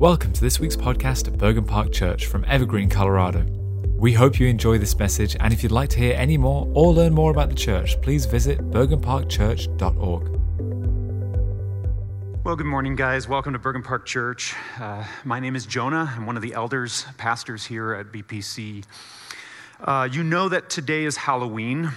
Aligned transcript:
Welcome 0.00 0.32
to 0.32 0.40
this 0.40 0.58
week's 0.58 0.76
podcast 0.76 1.28
at 1.28 1.36
Bergen 1.36 1.66
Park 1.66 1.92
Church 1.92 2.24
from 2.24 2.42
Evergreen, 2.48 2.88
Colorado. 2.88 3.44
We 3.98 4.14
hope 4.14 4.40
you 4.40 4.46
enjoy 4.46 4.78
this 4.78 4.98
message, 4.98 5.36
and 5.38 5.52
if 5.52 5.62
you'd 5.62 5.72
like 5.72 5.90
to 5.90 5.98
hear 5.98 6.14
any 6.16 6.38
more 6.38 6.66
or 6.72 6.94
learn 6.94 7.12
more 7.12 7.30
about 7.30 7.50
the 7.50 7.54
church, 7.54 8.00
please 8.00 8.24
visit 8.24 8.70
bergenparkchurch.org. 8.70 10.40
Well, 12.42 12.56
good 12.56 12.64
morning, 12.64 12.96
guys. 12.96 13.28
Welcome 13.28 13.52
to 13.52 13.58
Bergen 13.58 13.82
Park 13.82 14.06
Church. 14.06 14.54
Uh, 14.78 15.04
my 15.24 15.38
name 15.38 15.54
is 15.54 15.66
Jonah. 15.66 16.10
I'm 16.16 16.24
one 16.24 16.36
of 16.36 16.42
the 16.42 16.54
elders, 16.54 17.04
pastors 17.18 17.66
here 17.66 17.92
at 17.92 18.06
BPC. 18.06 18.84
Uh, 19.84 20.08
you 20.10 20.24
know 20.24 20.48
that 20.48 20.70
today 20.70 21.04
is 21.04 21.18
Halloween. 21.18 21.92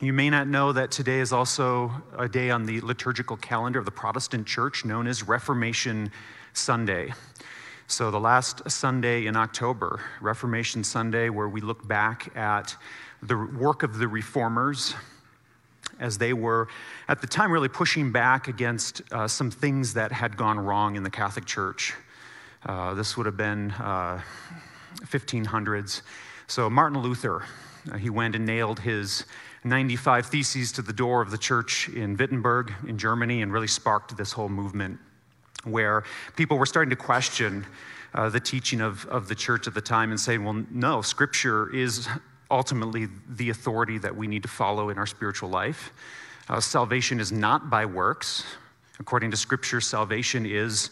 You 0.00 0.12
may 0.12 0.28
not 0.28 0.48
know 0.48 0.72
that 0.72 0.90
today 0.90 1.20
is 1.20 1.32
also 1.32 1.92
a 2.18 2.28
day 2.28 2.50
on 2.50 2.66
the 2.66 2.80
liturgical 2.80 3.36
calendar 3.36 3.78
of 3.78 3.84
the 3.84 3.92
Protestant 3.92 4.48
Church 4.48 4.84
known 4.84 5.06
as 5.06 5.22
Reformation 5.22 6.10
Sunday. 6.52 7.12
So, 7.86 8.10
the 8.10 8.20
last 8.20 8.70
Sunday 8.70 9.26
in 9.26 9.36
October, 9.36 10.00
Reformation 10.20 10.82
Sunday, 10.84 11.28
where 11.28 11.48
we 11.48 11.60
look 11.60 11.86
back 11.86 12.34
at 12.36 12.76
the 13.22 13.36
work 13.36 13.82
of 13.82 13.98
the 13.98 14.08
reformers 14.08 14.94
as 15.98 16.16
they 16.16 16.32
were, 16.32 16.68
at 17.08 17.20
the 17.20 17.26
time, 17.26 17.52
really 17.52 17.68
pushing 17.68 18.10
back 18.10 18.48
against 18.48 19.02
uh, 19.12 19.28
some 19.28 19.50
things 19.50 19.94
that 19.94 20.10
had 20.10 20.36
gone 20.36 20.58
wrong 20.58 20.96
in 20.96 21.02
the 21.02 21.10
Catholic 21.10 21.44
Church. 21.44 21.94
Uh, 22.64 22.94
this 22.94 23.16
would 23.16 23.26
have 23.26 23.36
been 23.36 23.72
uh, 23.72 24.20
1500s. 25.04 26.02
So, 26.46 26.70
Martin 26.70 26.98
Luther, 27.00 27.44
uh, 27.90 27.98
he 27.98 28.10
went 28.10 28.34
and 28.34 28.46
nailed 28.46 28.80
his 28.80 29.26
95 29.64 30.26
theses 30.26 30.72
to 30.72 30.82
the 30.82 30.92
door 30.92 31.20
of 31.20 31.30
the 31.30 31.38
church 31.38 31.88
in 31.88 32.16
Wittenberg 32.16 32.72
in 32.86 32.96
Germany 32.96 33.42
and 33.42 33.52
really 33.52 33.68
sparked 33.68 34.16
this 34.16 34.32
whole 34.32 34.48
movement 34.48 34.98
where 35.64 36.04
people 36.36 36.58
were 36.58 36.66
starting 36.66 36.90
to 36.90 36.96
question 36.96 37.66
uh, 38.14 38.28
the 38.28 38.40
teaching 38.40 38.80
of, 38.80 39.06
of 39.06 39.28
the 39.28 39.34
church 39.34 39.66
at 39.66 39.74
the 39.74 39.80
time 39.80 40.10
and 40.10 40.20
saying, 40.20 40.44
well, 40.44 40.64
no, 40.70 41.02
scripture 41.02 41.74
is 41.74 42.08
ultimately 42.50 43.08
the 43.28 43.50
authority 43.50 43.98
that 43.98 44.14
we 44.14 44.26
need 44.26 44.42
to 44.42 44.48
follow 44.48 44.90
in 44.90 44.98
our 44.98 45.06
spiritual 45.06 45.48
life. 45.48 45.92
Uh, 46.48 46.60
salvation 46.60 47.20
is 47.20 47.32
not 47.32 47.70
by 47.70 47.86
works. 47.86 48.44
According 49.00 49.30
to 49.30 49.36
scripture, 49.36 49.80
salvation 49.80 50.44
is 50.44 50.90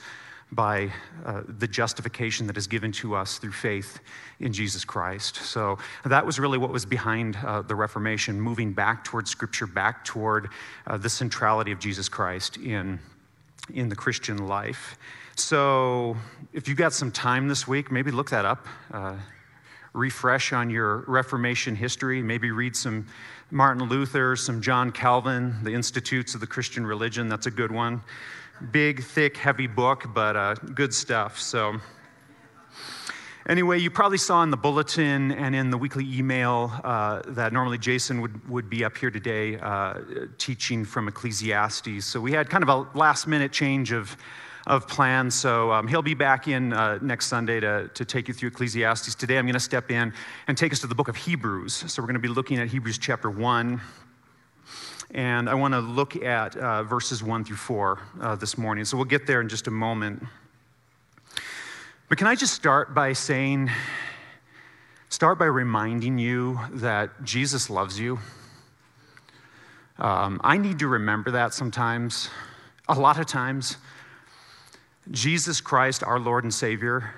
by 0.52 0.90
uh, 1.24 1.42
the 1.46 1.68
justification 1.68 2.46
that 2.46 2.56
is 2.56 2.66
given 2.66 2.90
to 2.90 3.14
us 3.14 3.38
through 3.38 3.52
faith 3.52 4.00
in 4.40 4.52
Jesus 4.52 4.84
Christ. 4.84 5.36
So 5.36 5.78
that 6.04 6.26
was 6.26 6.40
really 6.40 6.58
what 6.58 6.70
was 6.70 6.84
behind 6.84 7.36
uh, 7.36 7.62
the 7.62 7.74
Reformation, 7.74 8.40
moving 8.40 8.72
back 8.72 9.04
toward 9.04 9.28
Scripture, 9.28 9.66
back 9.66 10.04
toward 10.04 10.48
uh, 10.86 10.96
the 10.96 11.08
centrality 11.08 11.70
of 11.70 11.78
Jesus 11.78 12.08
Christ 12.08 12.56
in 12.56 12.98
in 13.72 13.88
the 13.88 13.96
Christian 13.96 14.46
life. 14.46 14.96
So, 15.36 16.16
if 16.52 16.68
you've 16.68 16.76
got 16.76 16.92
some 16.92 17.10
time 17.10 17.48
this 17.48 17.66
week, 17.66 17.90
maybe 17.90 18.10
look 18.10 18.30
that 18.30 18.44
up. 18.44 18.66
Uh, 18.92 19.16
refresh 19.92 20.52
on 20.52 20.70
your 20.70 20.98
Reformation 21.06 21.74
history. 21.74 22.22
Maybe 22.22 22.50
read 22.50 22.76
some 22.76 23.06
Martin 23.50 23.88
Luther, 23.88 24.36
some 24.36 24.60
John 24.60 24.92
Calvin, 24.92 25.56
the 25.62 25.72
Institutes 25.72 26.34
of 26.34 26.40
the 26.40 26.46
Christian 26.46 26.86
Religion. 26.86 27.28
That's 27.28 27.46
a 27.46 27.50
good 27.50 27.72
one. 27.72 28.02
Big, 28.70 29.02
thick, 29.02 29.36
heavy 29.36 29.66
book, 29.66 30.04
but 30.14 30.36
uh, 30.36 30.54
good 30.54 30.92
stuff. 30.92 31.38
So, 31.38 31.80
Anyway, 33.50 33.80
you 33.80 33.90
probably 33.90 34.16
saw 34.16 34.44
in 34.44 34.50
the 34.52 34.56
bulletin 34.56 35.32
and 35.32 35.56
in 35.56 35.70
the 35.70 35.76
weekly 35.76 36.06
email 36.16 36.70
uh, 36.84 37.20
that 37.26 37.52
normally 37.52 37.78
Jason 37.78 38.20
would, 38.20 38.48
would 38.48 38.70
be 38.70 38.84
up 38.84 38.96
here 38.96 39.10
today 39.10 39.58
uh, 39.58 39.94
teaching 40.38 40.84
from 40.84 41.08
Ecclesiastes. 41.08 42.04
So 42.04 42.20
we 42.20 42.30
had 42.30 42.48
kind 42.48 42.62
of 42.62 42.68
a 42.68 42.96
last 42.96 43.26
minute 43.26 43.50
change 43.50 43.90
of, 43.90 44.16
of 44.68 44.86
plans. 44.86 45.34
So 45.34 45.72
um, 45.72 45.88
he'll 45.88 46.00
be 46.00 46.14
back 46.14 46.46
in 46.46 46.72
uh, 46.72 47.00
next 47.02 47.26
Sunday 47.26 47.58
to, 47.58 47.90
to 47.92 48.04
take 48.04 48.28
you 48.28 48.34
through 48.34 48.50
Ecclesiastes. 48.50 49.16
Today 49.16 49.36
I'm 49.36 49.46
going 49.46 49.54
to 49.54 49.58
step 49.58 49.90
in 49.90 50.12
and 50.46 50.56
take 50.56 50.72
us 50.72 50.78
to 50.82 50.86
the 50.86 50.94
book 50.94 51.08
of 51.08 51.16
Hebrews. 51.16 51.74
So 51.88 52.00
we're 52.00 52.06
going 52.06 52.14
to 52.14 52.20
be 52.20 52.28
looking 52.28 52.58
at 52.58 52.68
Hebrews 52.68 52.98
chapter 52.98 53.30
1. 53.30 53.80
And 55.10 55.50
I 55.50 55.54
want 55.54 55.74
to 55.74 55.80
look 55.80 56.14
at 56.14 56.54
uh, 56.54 56.84
verses 56.84 57.20
1 57.20 57.46
through 57.46 57.56
4 57.56 57.98
uh, 58.20 58.36
this 58.36 58.56
morning. 58.56 58.84
So 58.84 58.96
we'll 58.96 59.06
get 59.06 59.26
there 59.26 59.40
in 59.40 59.48
just 59.48 59.66
a 59.66 59.72
moment. 59.72 60.22
But 62.10 62.18
can 62.18 62.26
I 62.26 62.34
just 62.34 62.54
start 62.54 62.92
by 62.92 63.12
saying, 63.12 63.70
start 65.10 65.38
by 65.38 65.44
reminding 65.44 66.18
you 66.18 66.58
that 66.72 67.22
Jesus 67.22 67.70
loves 67.70 68.00
you? 68.00 68.18
Um, 69.96 70.40
I 70.42 70.58
need 70.58 70.80
to 70.80 70.88
remember 70.88 71.30
that 71.30 71.54
sometimes, 71.54 72.28
a 72.88 72.98
lot 72.98 73.20
of 73.20 73.26
times. 73.26 73.76
Jesus 75.12 75.60
Christ, 75.60 76.02
our 76.02 76.18
Lord 76.18 76.42
and 76.42 76.52
Savior, 76.52 77.14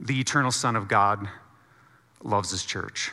the 0.00 0.18
eternal 0.18 0.50
Son 0.50 0.74
of 0.74 0.88
God, 0.88 1.28
loves 2.24 2.50
his 2.50 2.64
church. 2.64 3.12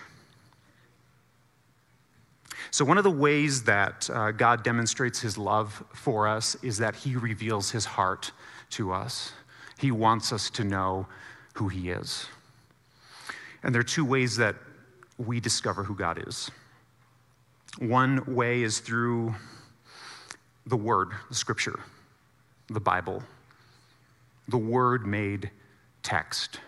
So, 2.71 2.83
one 2.83 2.97
of 2.97 3.03
the 3.03 3.11
ways 3.11 3.65
that 3.65 4.09
uh, 4.11 4.31
God 4.31 4.63
demonstrates 4.63 5.19
his 5.19 5.37
love 5.37 5.83
for 5.93 6.27
us 6.27 6.55
is 6.63 6.79
that 6.79 6.95
he 6.95 7.15
reveals 7.15 7.69
his 7.69 7.85
heart 7.85 8.31
to 8.71 8.91
us. 8.91 9.31
He 9.83 9.91
wants 9.91 10.31
us 10.31 10.49
to 10.51 10.63
know 10.63 11.07
who 11.55 11.67
He 11.67 11.89
is. 11.89 12.27
And 13.63 13.75
there 13.75 13.81
are 13.81 13.83
two 13.83 14.05
ways 14.05 14.37
that 14.37 14.55
we 15.17 15.41
discover 15.41 15.83
who 15.83 15.93
God 15.93 16.25
is. 16.25 16.49
One 17.79 18.33
way 18.33 18.63
is 18.63 18.79
through 18.79 19.35
the 20.65 20.77
Word, 20.77 21.09
the 21.27 21.35
Scripture, 21.35 21.81
the 22.69 22.79
Bible, 22.79 23.23
the 24.47 24.57
Word 24.57 25.05
made 25.05 25.51
text. 26.01 26.61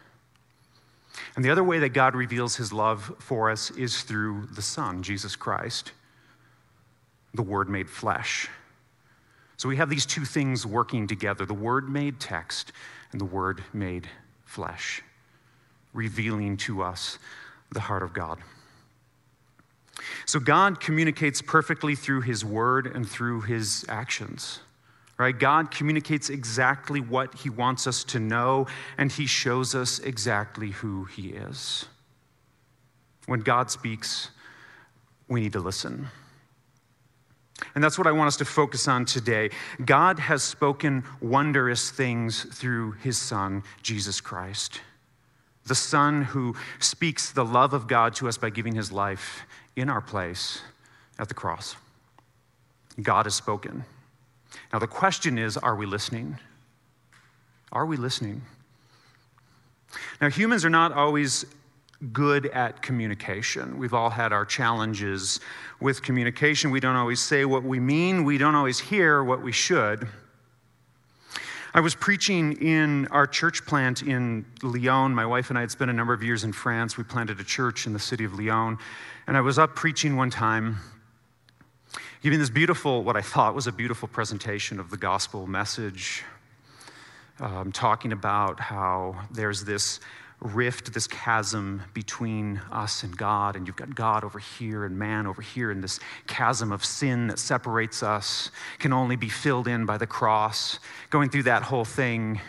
And 1.37 1.45
the 1.45 1.51
other 1.51 1.63
way 1.63 1.79
that 1.79 1.93
God 1.93 2.15
reveals 2.17 2.57
His 2.57 2.73
love 2.73 3.15
for 3.19 3.49
us 3.49 3.71
is 3.71 4.01
through 4.01 4.47
the 4.47 4.61
Son, 4.61 5.03
Jesus 5.03 5.37
Christ, 5.37 5.93
the 7.33 7.43
Word 7.43 7.69
made 7.69 7.89
flesh. 7.89 8.49
So 9.55 9.69
we 9.69 9.77
have 9.77 9.89
these 9.89 10.05
two 10.05 10.25
things 10.25 10.65
working 10.65 11.07
together 11.07 11.45
the 11.45 11.53
Word 11.53 11.87
made 11.87 12.19
text 12.19 12.73
and 13.11 13.21
the 13.21 13.25
Word 13.25 13.63
made 13.73 14.07
flesh, 14.43 15.01
revealing 15.93 16.57
to 16.57 16.81
us 16.81 17.17
the 17.71 17.79
heart 17.79 18.03
of 18.03 18.13
God. 18.13 18.39
So 20.25 20.39
God 20.39 20.79
communicates 20.79 21.41
perfectly 21.41 21.95
through 21.95 22.21
His 22.21 22.43
Word 22.43 22.87
and 22.87 23.07
through 23.07 23.41
His 23.41 23.85
actions. 23.87 24.59
Right? 25.17 25.37
God 25.37 25.71
communicates 25.71 26.29
exactly 26.29 26.99
what 26.99 27.33
He 27.35 27.49
wants 27.49 27.87
us 27.87 28.03
to 28.05 28.19
know, 28.19 28.67
and 28.97 29.11
He 29.11 29.25
shows 29.25 29.73
us 29.73 29.99
exactly 29.99 30.71
who 30.71 31.05
He 31.05 31.29
is. 31.29 31.85
When 33.25 33.39
God 33.39 33.71
speaks, 33.71 34.29
we 35.29 35.39
need 35.39 35.53
to 35.53 35.59
listen. 35.59 36.09
And 37.73 37.83
that's 37.83 37.97
what 37.97 38.07
I 38.07 38.11
want 38.11 38.27
us 38.27 38.37
to 38.37 38.45
focus 38.45 38.87
on 38.87 39.05
today. 39.05 39.49
God 39.83 40.19
has 40.19 40.43
spoken 40.43 41.03
wondrous 41.21 41.89
things 41.89 42.43
through 42.43 42.93
his 42.93 43.17
Son, 43.17 43.63
Jesus 43.81 44.19
Christ. 44.19 44.81
The 45.65 45.75
Son 45.75 46.23
who 46.23 46.55
speaks 46.79 47.31
the 47.31 47.45
love 47.45 47.73
of 47.73 47.87
God 47.87 48.13
to 48.15 48.27
us 48.27 48.37
by 48.37 48.49
giving 48.49 48.75
his 48.75 48.91
life 48.91 49.45
in 49.75 49.89
our 49.89 50.01
place 50.01 50.61
at 51.17 51.27
the 51.27 51.33
cross. 51.33 51.75
God 53.01 53.25
has 53.25 53.35
spoken. 53.35 53.83
Now, 54.71 54.79
the 54.79 54.87
question 54.87 55.37
is 55.37 55.57
are 55.57 55.75
we 55.75 55.85
listening? 55.85 56.37
Are 57.71 57.85
we 57.85 57.97
listening? 57.97 58.41
Now, 60.21 60.29
humans 60.29 60.65
are 60.65 60.69
not 60.69 60.91
always 60.91 61.45
good 62.11 62.47
at 62.47 62.81
communication. 62.81 63.77
We've 63.77 63.93
all 63.93 64.09
had 64.09 64.33
our 64.33 64.45
challenges 64.45 65.39
with 65.79 66.01
communication. 66.01 66.71
We 66.71 66.79
don't 66.79 66.95
always 66.95 67.21
say 67.21 67.45
what 67.45 67.63
we 67.63 67.79
mean, 67.79 68.23
we 68.23 68.37
don't 68.37 68.55
always 68.55 68.79
hear 68.79 69.23
what 69.23 69.41
we 69.41 69.51
should. 69.51 70.07
I 71.73 71.81
was 71.81 71.93
preaching 71.93 72.53
in 72.61 73.05
our 73.07 73.27
church 73.27 73.65
plant 73.65 74.01
in 74.01 74.45
Lyon. 74.63 75.13
My 75.13 75.25
wife 75.25 75.49
and 75.49 75.57
I 75.57 75.61
had 75.61 75.71
spent 75.71 75.91
a 75.91 75.93
number 75.93 76.13
of 76.13 76.23
years 76.23 76.45
in 76.45 76.53
France. 76.53 76.97
We 76.97 77.03
planted 77.03 77.37
a 77.41 77.43
church 77.43 77.85
in 77.85 77.91
the 77.91 77.99
city 77.99 78.23
of 78.23 78.39
Lyon. 78.39 78.77
And 79.27 79.35
I 79.35 79.41
was 79.41 79.59
up 79.59 79.75
preaching 79.75 80.15
one 80.15 80.29
time, 80.29 80.77
giving 82.23 82.39
this 82.39 82.49
beautiful, 82.49 83.03
what 83.03 83.17
I 83.17 83.21
thought 83.21 83.55
was 83.55 83.67
a 83.67 83.73
beautiful 83.73 84.07
presentation 84.07 84.79
of 84.79 84.89
the 84.89 84.95
gospel 84.95 85.47
message, 85.47 86.23
um, 87.41 87.73
talking 87.73 88.13
about 88.13 88.57
how 88.61 89.17
there's 89.31 89.65
this 89.65 89.99
rift, 90.45 90.93
this 90.93 91.07
chasm 91.07 91.81
between 91.93 92.61
us 92.71 93.03
and 93.03 93.17
God, 93.17 93.55
and 93.55 93.67
you've 93.67 93.75
got 93.75 93.95
God 93.95 94.23
over 94.23 94.39
here 94.39 94.85
and 94.85 94.97
man 94.97 95.27
over 95.27 95.41
here, 95.41 95.71
and 95.71 95.83
this 95.83 95.99
chasm 96.27 96.71
of 96.71 96.85
sin 96.85 97.27
that 97.27 97.39
separates 97.39 98.03
us 98.03 98.51
can 98.79 98.93
only 98.93 99.15
be 99.15 99.29
filled 99.29 99.67
in 99.67 99.85
by 99.85 99.97
the 99.97 100.07
cross. 100.07 100.79
Going 101.09 101.29
through 101.29 101.43
that 101.43 101.63
whole 101.63 101.85
thing, 101.85 102.39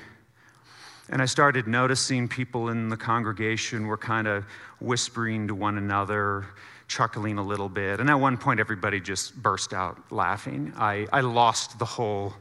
and 1.09 1.23
I 1.23 1.27
started 1.27 1.67
noticing 1.67 2.29
people 2.29 2.69
in 2.69 2.89
the 2.89 2.97
congregation 2.97 3.87
were 3.87 3.97
kind 3.97 4.27
of 4.27 4.45
whispering 4.81 5.49
to 5.49 5.55
one 5.55 5.79
another, 5.79 6.47
chuckling 6.89 7.39
a 7.39 7.43
little 7.43 7.69
bit. 7.69 8.01
And 8.01 8.11
at 8.11 8.19
one 8.19 8.37
point, 8.37 8.61
everybody 8.61 9.01
just 9.01 9.35
burst 9.41 9.73
out 9.73 9.99
laughing. 10.11 10.73
I, 10.77 11.07
I 11.13 11.21
lost 11.21 11.79
the 11.79 11.85
whole 11.85 12.35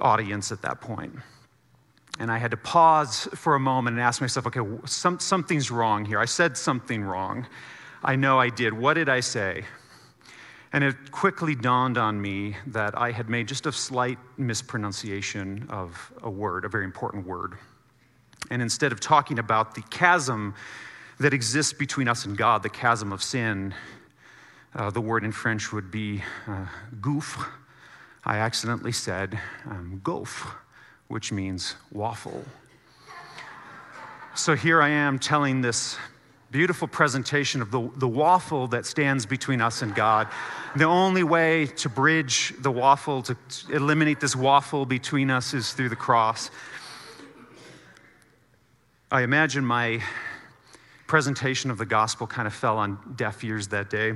audience 0.00 0.52
at 0.52 0.62
that 0.62 0.80
point. 0.80 1.14
And 2.18 2.30
I 2.30 2.38
had 2.38 2.50
to 2.50 2.56
pause 2.56 3.28
for 3.34 3.54
a 3.54 3.60
moment 3.60 3.96
and 3.96 4.02
ask 4.02 4.20
myself, 4.20 4.46
okay, 4.46 4.60
some, 4.84 5.18
something's 5.18 5.70
wrong 5.70 6.04
here. 6.04 6.18
I 6.18 6.26
said 6.26 6.56
something 6.56 7.02
wrong. 7.02 7.46
I 8.02 8.16
know 8.16 8.38
I 8.38 8.50
did. 8.50 8.72
What 8.72 8.94
did 8.94 9.08
I 9.08 9.20
say? 9.20 9.64
And 10.72 10.84
it 10.84 11.10
quickly 11.10 11.54
dawned 11.54 11.98
on 11.98 12.20
me 12.20 12.56
that 12.68 12.96
I 12.96 13.10
had 13.10 13.28
made 13.28 13.48
just 13.48 13.66
a 13.66 13.72
slight 13.72 14.18
mispronunciation 14.36 15.66
of 15.68 16.12
a 16.22 16.30
word, 16.30 16.64
a 16.64 16.68
very 16.68 16.84
important 16.84 17.26
word. 17.26 17.58
And 18.50 18.62
instead 18.62 18.92
of 18.92 19.00
talking 19.00 19.38
about 19.38 19.74
the 19.74 19.82
chasm 19.82 20.54
that 21.18 21.34
exists 21.34 21.72
between 21.72 22.08
us 22.08 22.24
and 22.24 22.36
God, 22.36 22.62
the 22.62 22.70
chasm 22.70 23.12
of 23.12 23.22
sin, 23.22 23.74
uh, 24.74 24.90
the 24.90 25.00
word 25.00 25.24
in 25.24 25.32
French 25.32 25.72
would 25.72 25.90
be 25.90 26.22
uh, 26.46 26.66
gouffre. 27.00 27.46
I 28.24 28.38
accidentally 28.38 28.92
said 28.92 29.38
um, 29.66 30.00
gaufre, 30.04 30.52
which 31.10 31.32
means 31.32 31.74
waffle. 31.90 32.44
So 34.36 34.54
here 34.54 34.80
I 34.80 34.90
am 34.90 35.18
telling 35.18 35.60
this 35.60 35.96
beautiful 36.52 36.86
presentation 36.86 37.60
of 37.60 37.72
the, 37.72 37.90
the 37.96 38.06
waffle 38.06 38.68
that 38.68 38.86
stands 38.86 39.26
between 39.26 39.60
us 39.60 39.82
and 39.82 39.92
God. 39.92 40.28
The 40.76 40.84
only 40.84 41.24
way 41.24 41.66
to 41.66 41.88
bridge 41.88 42.54
the 42.60 42.70
waffle, 42.70 43.22
to 43.22 43.36
eliminate 43.72 44.20
this 44.20 44.36
waffle 44.36 44.86
between 44.86 45.30
us, 45.30 45.52
is 45.52 45.72
through 45.72 45.88
the 45.88 45.96
cross. 45.96 46.52
I 49.10 49.22
imagine 49.22 49.64
my 49.64 50.00
presentation 51.08 51.72
of 51.72 51.78
the 51.78 51.86
gospel 51.86 52.28
kind 52.28 52.46
of 52.46 52.54
fell 52.54 52.78
on 52.78 53.14
deaf 53.16 53.42
ears 53.42 53.66
that 53.68 53.90
day. 53.90 54.14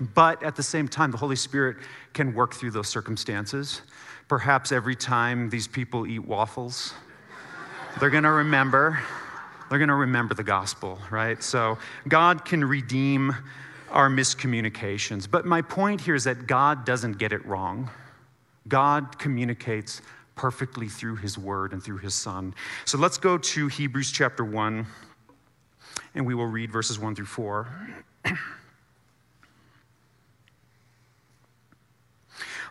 But 0.00 0.42
at 0.42 0.56
the 0.56 0.62
same 0.62 0.88
time, 0.88 1.10
the 1.10 1.18
Holy 1.18 1.36
Spirit 1.36 1.76
can 2.14 2.32
work 2.32 2.54
through 2.54 2.70
those 2.70 2.88
circumstances. 2.88 3.82
Perhaps 4.28 4.72
every 4.72 4.96
time 4.96 5.50
these 5.50 5.68
people 5.68 6.06
eat 6.06 6.20
waffles, 6.20 6.94
they're 8.00 8.10
going 8.10 8.24
to 8.24 8.30
remember. 8.30 8.98
They're 9.68 9.78
going 9.78 9.88
to 9.88 9.94
remember 9.94 10.34
the 10.34 10.44
gospel, 10.44 10.98
right? 11.10 11.42
So 11.42 11.78
God 12.08 12.44
can 12.44 12.64
redeem 12.64 13.34
our 13.90 14.08
miscommunications. 14.08 15.30
But 15.30 15.46
my 15.46 15.62
point 15.62 16.00
here 16.00 16.14
is 16.14 16.24
that 16.24 16.46
God 16.46 16.84
doesn't 16.84 17.18
get 17.18 17.32
it 17.32 17.44
wrong. 17.46 17.90
God 18.66 19.18
communicates 19.18 20.02
perfectly 20.36 20.88
through 20.88 21.16
his 21.16 21.38
word 21.38 21.72
and 21.72 21.82
through 21.82 21.98
his 21.98 22.14
son. 22.14 22.54
So 22.84 22.98
let's 22.98 23.18
go 23.18 23.38
to 23.38 23.68
Hebrews 23.68 24.10
chapter 24.10 24.44
1, 24.44 24.86
and 26.14 26.26
we 26.26 26.34
will 26.34 26.46
read 26.46 26.72
verses 26.72 26.98
1 26.98 27.14
through 27.14 27.26
4. 27.26 27.68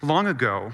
Long 0.02 0.28
ago, 0.28 0.74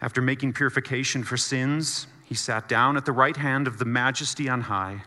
After 0.00 0.20
making 0.20 0.52
purification 0.52 1.24
for 1.24 1.36
sins, 1.36 2.06
he 2.24 2.34
sat 2.34 2.68
down 2.68 2.96
at 2.96 3.04
the 3.04 3.12
right 3.12 3.36
hand 3.36 3.66
of 3.66 3.78
the 3.78 3.84
majesty 3.84 4.48
on 4.48 4.62
high, 4.62 5.02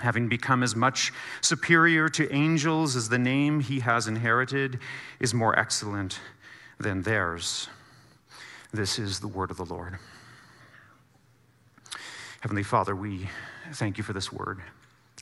having 0.00 0.28
become 0.28 0.62
as 0.62 0.76
much 0.76 1.12
superior 1.40 2.08
to 2.10 2.32
angels 2.32 2.96
as 2.96 3.08
the 3.08 3.18
name 3.18 3.60
he 3.60 3.80
has 3.80 4.06
inherited 4.06 4.78
is 5.20 5.32
more 5.32 5.58
excellent 5.58 6.20
than 6.78 7.02
theirs. 7.02 7.68
This 8.72 8.98
is 8.98 9.20
the 9.20 9.28
word 9.28 9.50
of 9.50 9.56
the 9.56 9.64
Lord. 9.64 9.98
Heavenly 12.40 12.62
Father, 12.62 12.94
we 12.94 13.28
thank 13.72 13.96
you 13.96 14.04
for 14.04 14.12
this 14.12 14.30
word. 14.30 14.60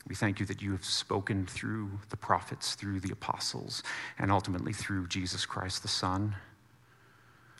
We 0.07 0.15
thank 0.15 0.39
you 0.39 0.45
that 0.47 0.61
you 0.61 0.71
have 0.73 0.85
spoken 0.85 1.45
through 1.45 1.89
the 2.09 2.17
prophets, 2.17 2.75
through 2.75 2.99
the 2.99 3.11
apostles, 3.11 3.81
and 4.19 4.31
ultimately 4.31 4.73
through 4.73 5.07
Jesus 5.07 5.45
Christ 5.45 5.81
the 5.81 5.87
Son. 5.87 6.35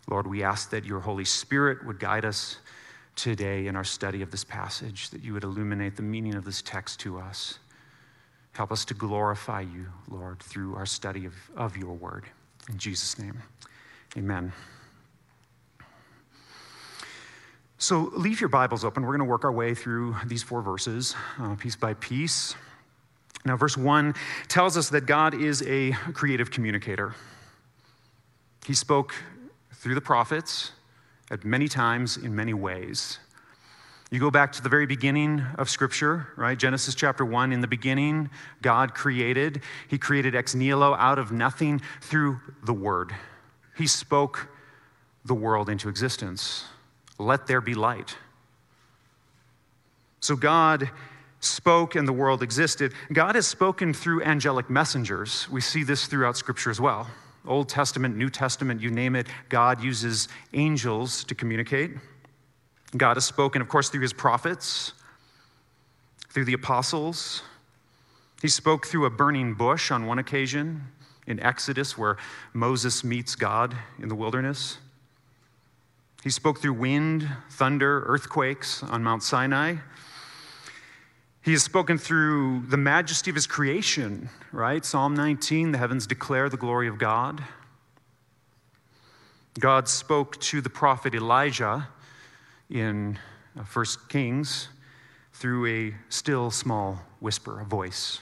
Lord, 0.07 0.27
we 0.27 0.43
ask 0.43 0.69
that 0.69 0.85
your 0.85 0.99
Holy 0.99 1.25
Spirit 1.25 1.85
would 1.85 1.99
guide 1.99 2.25
us 2.25 2.57
today 3.15 3.67
in 3.67 3.75
our 3.75 3.83
study 3.83 4.21
of 4.21 4.29
this 4.29 4.43
passage, 4.43 5.09
that 5.09 5.23
you 5.23 5.33
would 5.33 5.43
illuminate 5.43 5.95
the 5.95 6.03
meaning 6.03 6.35
of 6.35 6.43
this 6.43 6.61
text 6.61 6.99
to 7.01 7.17
us. 7.17 7.59
Help 8.53 8.71
us 8.71 8.85
to 8.85 8.93
glorify 8.93 9.61
you, 9.61 9.87
Lord, 10.07 10.39
through 10.39 10.75
our 10.75 10.85
study 10.85 11.25
of, 11.25 11.33
of 11.55 11.75
your 11.75 11.93
word. 11.93 12.25
In 12.69 12.77
Jesus' 12.77 13.17
name. 13.17 13.41
Amen. 14.17 14.53
So 17.77 18.11
leave 18.15 18.39
your 18.39 18.49
Bibles 18.49 18.85
open. 18.85 19.03
We're 19.03 19.17
going 19.17 19.27
to 19.27 19.31
work 19.31 19.43
our 19.43 19.51
way 19.51 19.73
through 19.73 20.15
these 20.25 20.41
four 20.41 20.61
verses, 20.61 21.15
uh, 21.39 21.55
piece 21.55 21.75
by 21.75 21.95
piece. 21.95 22.55
Now, 23.43 23.57
verse 23.57 23.77
one 23.77 24.15
tells 24.47 24.77
us 24.77 24.89
that 24.89 25.05
God 25.05 25.33
is 25.33 25.61
a 25.67 25.91
creative 26.13 26.49
communicator. 26.49 27.13
He 28.65 28.73
spoke 28.73 29.13
through 29.85 29.93
the 29.93 30.01
prophets 30.01 30.71
at 31.29 31.45
many 31.45 31.67
times 31.67 32.17
in 32.17 32.35
many 32.35 32.55
ways. 32.55 33.19
You 34.09 34.19
go 34.19 34.31
back 34.31 34.51
to 34.53 34.63
the 34.63 34.67
very 34.67 34.87
beginning 34.87 35.43
of 35.59 35.69
Scripture, 35.69 36.29
right? 36.35 36.57
Genesis 36.57 36.95
chapter 36.95 37.23
1. 37.23 37.53
In 37.53 37.61
the 37.61 37.67
beginning, 37.67 38.31
God 38.63 38.95
created. 38.95 39.61
He 39.87 39.99
created 39.99 40.33
ex 40.33 40.55
nihilo 40.55 40.95
out 40.95 41.19
of 41.19 41.31
nothing 41.31 41.83
through 42.01 42.39
the 42.63 42.73
Word. 42.73 43.13
He 43.77 43.85
spoke 43.85 44.47
the 45.23 45.35
world 45.35 45.69
into 45.69 45.87
existence. 45.87 46.65
Let 47.19 47.45
there 47.45 47.61
be 47.61 47.75
light. 47.75 48.17
So 50.19 50.35
God 50.35 50.89
spoke 51.41 51.93
and 51.93 52.07
the 52.07 52.13
world 52.13 52.41
existed. 52.41 52.91
God 53.13 53.35
has 53.35 53.45
spoken 53.45 53.93
through 53.93 54.23
angelic 54.23 54.67
messengers. 54.67 55.47
We 55.47 55.61
see 55.61 55.83
this 55.83 56.07
throughout 56.07 56.37
Scripture 56.37 56.71
as 56.71 56.81
well. 56.81 57.07
Old 57.47 57.69
Testament, 57.69 58.15
New 58.15 58.29
Testament, 58.29 58.81
you 58.81 58.91
name 58.91 59.15
it, 59.15 59.27
God 59.49 59.83
uses 59.83 60.27
angels 60.53 61.23
to 61.25 61.35
communicate. 61.35 61.91
God 62.97 63.17
has 63.17 63.25
spoken, 63.25 63.61
of 63.61 63.67
course, 63.67 63.89
through 63.89 64.01
his 64.01 64.13
prophets, 64.13 64.93
through 66.29 66.45
the 66.45 66.53
apostles. 66.53 67.43
He 68.41 68.47
spoke 68.47 68.85
through 68.85 69.05
a 69.05 69.09
burning 69.09 69.53
bush 69.53 69.91
on 69.91 70.05
one 70.05 70.19
occasion 70.19 70.83
in 71.27 71.39
Exodus, 71.39 71.97
where 71.97 72.17
Moses 72.53 73.03
meets 73.03 73.35
God 73.35 73.75
in 73.99 74.09
the 74.09 74.15
wilderness. 74.15 74.77
He 76.23 76.29
spoke 76.29 76.59
through 76.59 76.73
wind, 76.73 77.29
thunder, 77.49 78.03
earthquakes 78.05 78.83
on 78.83 79.03
Mount 79.03 79.23
Sinai. 79.23 79.75
He 81.45 81.51
has 81.51 81.61
spoken 81.61 81.99
through 81.99 82.63
the 82.69 82.77
majesty 82.77 83.29
of 83.29 83.35
his 83.35 83.45
creation, 83.45 84.29
right? 84.51 84.83
Psalm 84.83 85.13
19, 85.13 85.73
the 85.73 85.77
heavens 85.77 86.07
declare 86.07 86.49
the 86.49 86.57
glory 86.57 86.87
of 86.87 86.97
God. 86.97 87.43
God 89.59 89.87
spoke 89.87 90.39
to 90.41 90.59
the 90.59 90.71
prophet 90.71 91.13
Elijah 91.13 91.87
in 92.67 93.19
1 93.53 93.63
uh, 93.63 93.85
Kings 94.09 94.69
through 95.33 95.67
a 95.67 95.93
still 96.09 96.49
small 96.49 96.99
whisper, 97.19 97.59
a 97.59 97.63
voice. 97.63 98.21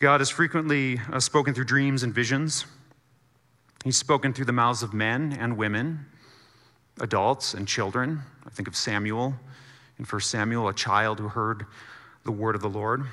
God 0.00 0.18
has 0.20 0.30
frequently 0.30 1.00
uh, 1.12 1.20
spoken 1.20 1.54
through 1.54 1.66
dreams 1.66 2.02
and 2.02 2.12
visions. 2.12 2.66
He's 3.84 3.96
spoken 3.96 4.32
through 4.32 4.46
the 4.46 4.52
mouths 4.52 4.82
of 4.82 4.92
men 4.92 5.36
and 5.38 5.56
women, 5.56 6.06
adults 7.00 7.54
and 7.54 7.68
children. 7.68 8.22
I 8.44 8.50
think 8.50 8.66
of 8.66 8.74
Samuel 8.74 9.34
in 9.98 10.04
1 10.04 10.20
Samuel, 10.20 10.68
a 10.68 10.74
child 10.74 11.18
who 11.18 11.28
heard 11.28 11.66
the 12.24 12.32
word 12.32 12.54
of 12.54 12.62
the 12.62 12.68
Lord. 12.68 13.04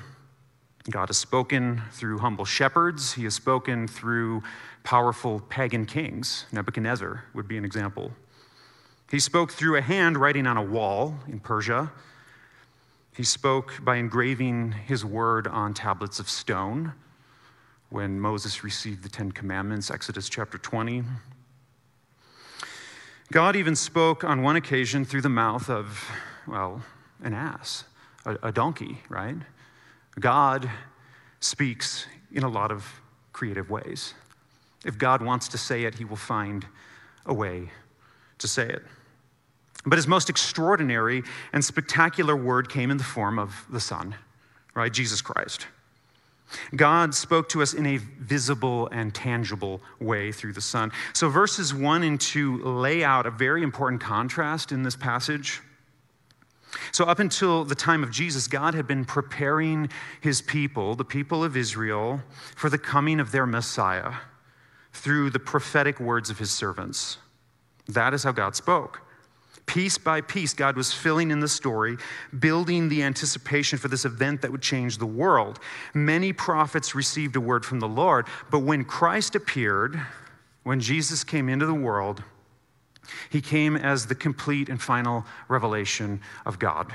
God 0.88 1.08
has 1.08 1.16
spoken 1.16 1.82
through 1.90 2.18
humble 2.18 2.44
shepherds. 2.44 3.14
He 3.14 3.24
has 3.24 3.34
spoken 3.34 3.88
through 3.88 4.42
powerful 4.84 5.40
pagan 5.40 5.84
kings. 5.84 6.46
Nebuchadnezzar 6.52 7.24
would 7.34 7.48
be 7.48 7.56
an 7.56 7.64
example. 7.64 8.12
He 9.10 9.18
spoke 9.18 9.50
through 9.50 9.76
a 9.76 9.80
hand 9.80 10.16
writing 10.16 10.46
on 10.46 10.56
a 10.56 10.62
wall 10.62 11.16
in 11.26 11.40
Persia. 11.40 11.90
He 13.16 13.24
spoke 13.24 13.84
by 13.84 13.96
engraving 13.96 14.72
his 14.72 15.04
word 15.04 15.46
on 15.48 15.74
tablets 15.74 16.20
of 16.20 16.28
stone 16.28 16.92
when 17.88 18.20
Moses 18.20 18.62
received 18.62 19.02
the 19.02 19.08
Ten 19.08 19.32
Commandments, 19.32 19.90
Exodus 19.90 20.28
chapter 20.28 20.58
20. 20.58 21.04
God 23.32 23.56
even 23.56 23.74
spoke 23.74 24.22
on 24.22 24.42
one 24.42 24.54
occasion 24.56 25.04
through 25.04 25.22
the 25.22 25.28
mouth 25.28 25.70
of, 25.70 26.08
well, 26.46 26.82
an 27.22 27.34
ass, 27.34 27.84
a, 28.24 28.36
a 28.44 28.52
donkey, 28.52 28.98
right? 29.08 29.36
God 30.18 30.70
speaks 31.40 32.06
in 32.32 32.42
a 32.42 32.48
lot 32.48 32.70
of 32.70 33.00
creative 33.32 33.70
ways. 33.70 34.14
If 34.84 34.98
God 34.98 35.22
wants 35.22 35.48
to 35.48 35.58
say 35.58 35.84
it, 35.84 35.96
he 35.96 36.04
will 36.04 36.16
find 36.16 36.66
a 37.24 37.34
way 37.34 37.70
to 38.38 38.48
say 38.48 38.68
it. 38.68 38.82
But 39.84 39.96
his 39.96 40.08
most 40.08 40.28
extraordinary 40.28 41.22
and 41.52 41.64
spectacular 41.64 42.36
word 42.36 42.68
came 42.68 42.90
in 42.90 42.96
the 42.96 43.04
form 43.04 43.38
of 43.38 43.66
the 43.70 43.80
Son, 43.80 44.14
right? 44.74 44.92
Jesus 44.92 45.20
Christ. 45.20 45.66
God 46.74 47.14
spoke 47.14 47.48
to 47.50 47.62
us 47.62 47.74
in 47.74 47.86
a 47.86 47.96
visible 47.96 48.88
and 48.88 49.14
tangible 49.14 49.80
way 50.00 50.32
through 50.32 50.52
the 50.52 50.60
Son. 50.60 50.92
So, 51.12 51.28
verses 51.28 51.74
1 51.74 52.02
and 52.04 52.20
2 52.20 52.62
lay 52.62 53.02
out 53.02 53.26
a 53.26 53.30
very 53.30 53.62
important 53.62 54.00
contrast 54.00 54.70
in 54.70 54.82
this 54.82 54.96
passage. 54.96 55.60
So, 56.96 57.04
up 57.04 57.18
until 57.18 57.62
the 57.62 57.74
time 57.74 58.02
of 58.02 58.10
Jesus, 58.10 58.48
God 58.48 58.72
had 58.72 58.86
been 58.86 59.04
preparing 59.04 59.90
his 60.22 60.40
people, 60.40 60.94
the 60.94 61.04
people 61.04 61.44
of 61.44 61.54
Israel, 61.54 62.22
for 62.54 62.70
the 62.70 62.78
coming 62.78 63.20
of 63.20 63.32
their 63.32 63.44
Messiah 63.44 64.14
through 64.94 65.28
the 65.28 65.38
prophetic 65.38 66.00
words 66.00 66.30
of 66.30 66.38
his 66.38 66.50
servants. 66.50 67.18
That 67.86 68.14
is 68.14 68.24
how 68.24 68.32
God 68.32 68.56
spoke. 68.56 69.02
Piece 69.66 69.98
by 69.98 70.22
piece, 70.22 70.54
God 70.54 70.74
was 70.74 70.90
filling 70.90 71.30
in 71.30 71.40
the 71.40 71.48
story, 71.48 71.98
building 72.38 72.88
the 72.88 73.02
anticipation 73.02 73.78
for 73.78 73.88
this 73.88 74.06
event 74.06 74.40
that 74.40 74.50
would 74.50 74.62
change 74.62 74.96
the 74.96 75.04
world. 75.04 75.60
Many 75.92 76.32
prophets 76.32 76.94
received 76.94 77.36
a 77.36 77.42
word 77.42 77.66
from 77.66 77.78
the 77.78 77.86
Lord, 77.86 78.26
but 78.50 78.60
when 78.60 78.86
Christ 78.86 79.34
appeared, 79.34 80.00
when 80.62 80.80
Jesus 80.80 81.24
came 81.24 81.50
into 81.50 81.66
the 81.66 81.74
world, 81.74 82.22
he 83.30 83.40
came 83.40 83.76
as 83.76 84.06
the 84.06 84.14
complete 84.14 84.68
and 84.68 84.80
final 84.80 85.24
revelation 85.48 86.20
of 86.44 86.58
God. 86.58 86.92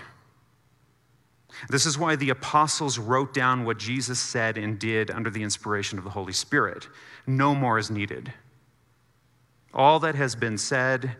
This 1.70 1.86
is 1.86 1.98
why 1.98 2.16
the 2.16 2.30
apostles 2.30 2.98
wrote 2.98 3.34
down 3.34 3.66
what 3.66 3.78
Jesus 3.78 4.20
said 4.20 4.58
and 4.58 4.80
did 4.80 5.12
under 5.12 5.30
the 5.30 5.44
inspiration 5.44 5.98
of 5.98 6.04
the 6.04 6.10
Holy 6.10 6.34
Spirit. 6.34 6.88
No 7.28 7.54
more 7.54 7.78
is 7.78 7.92
needed. 7.92 8.34
All 9.74 10.00
that 10.00 10.16
has 10.16 10.36
been 10.36 10.58
said 10.58 11.16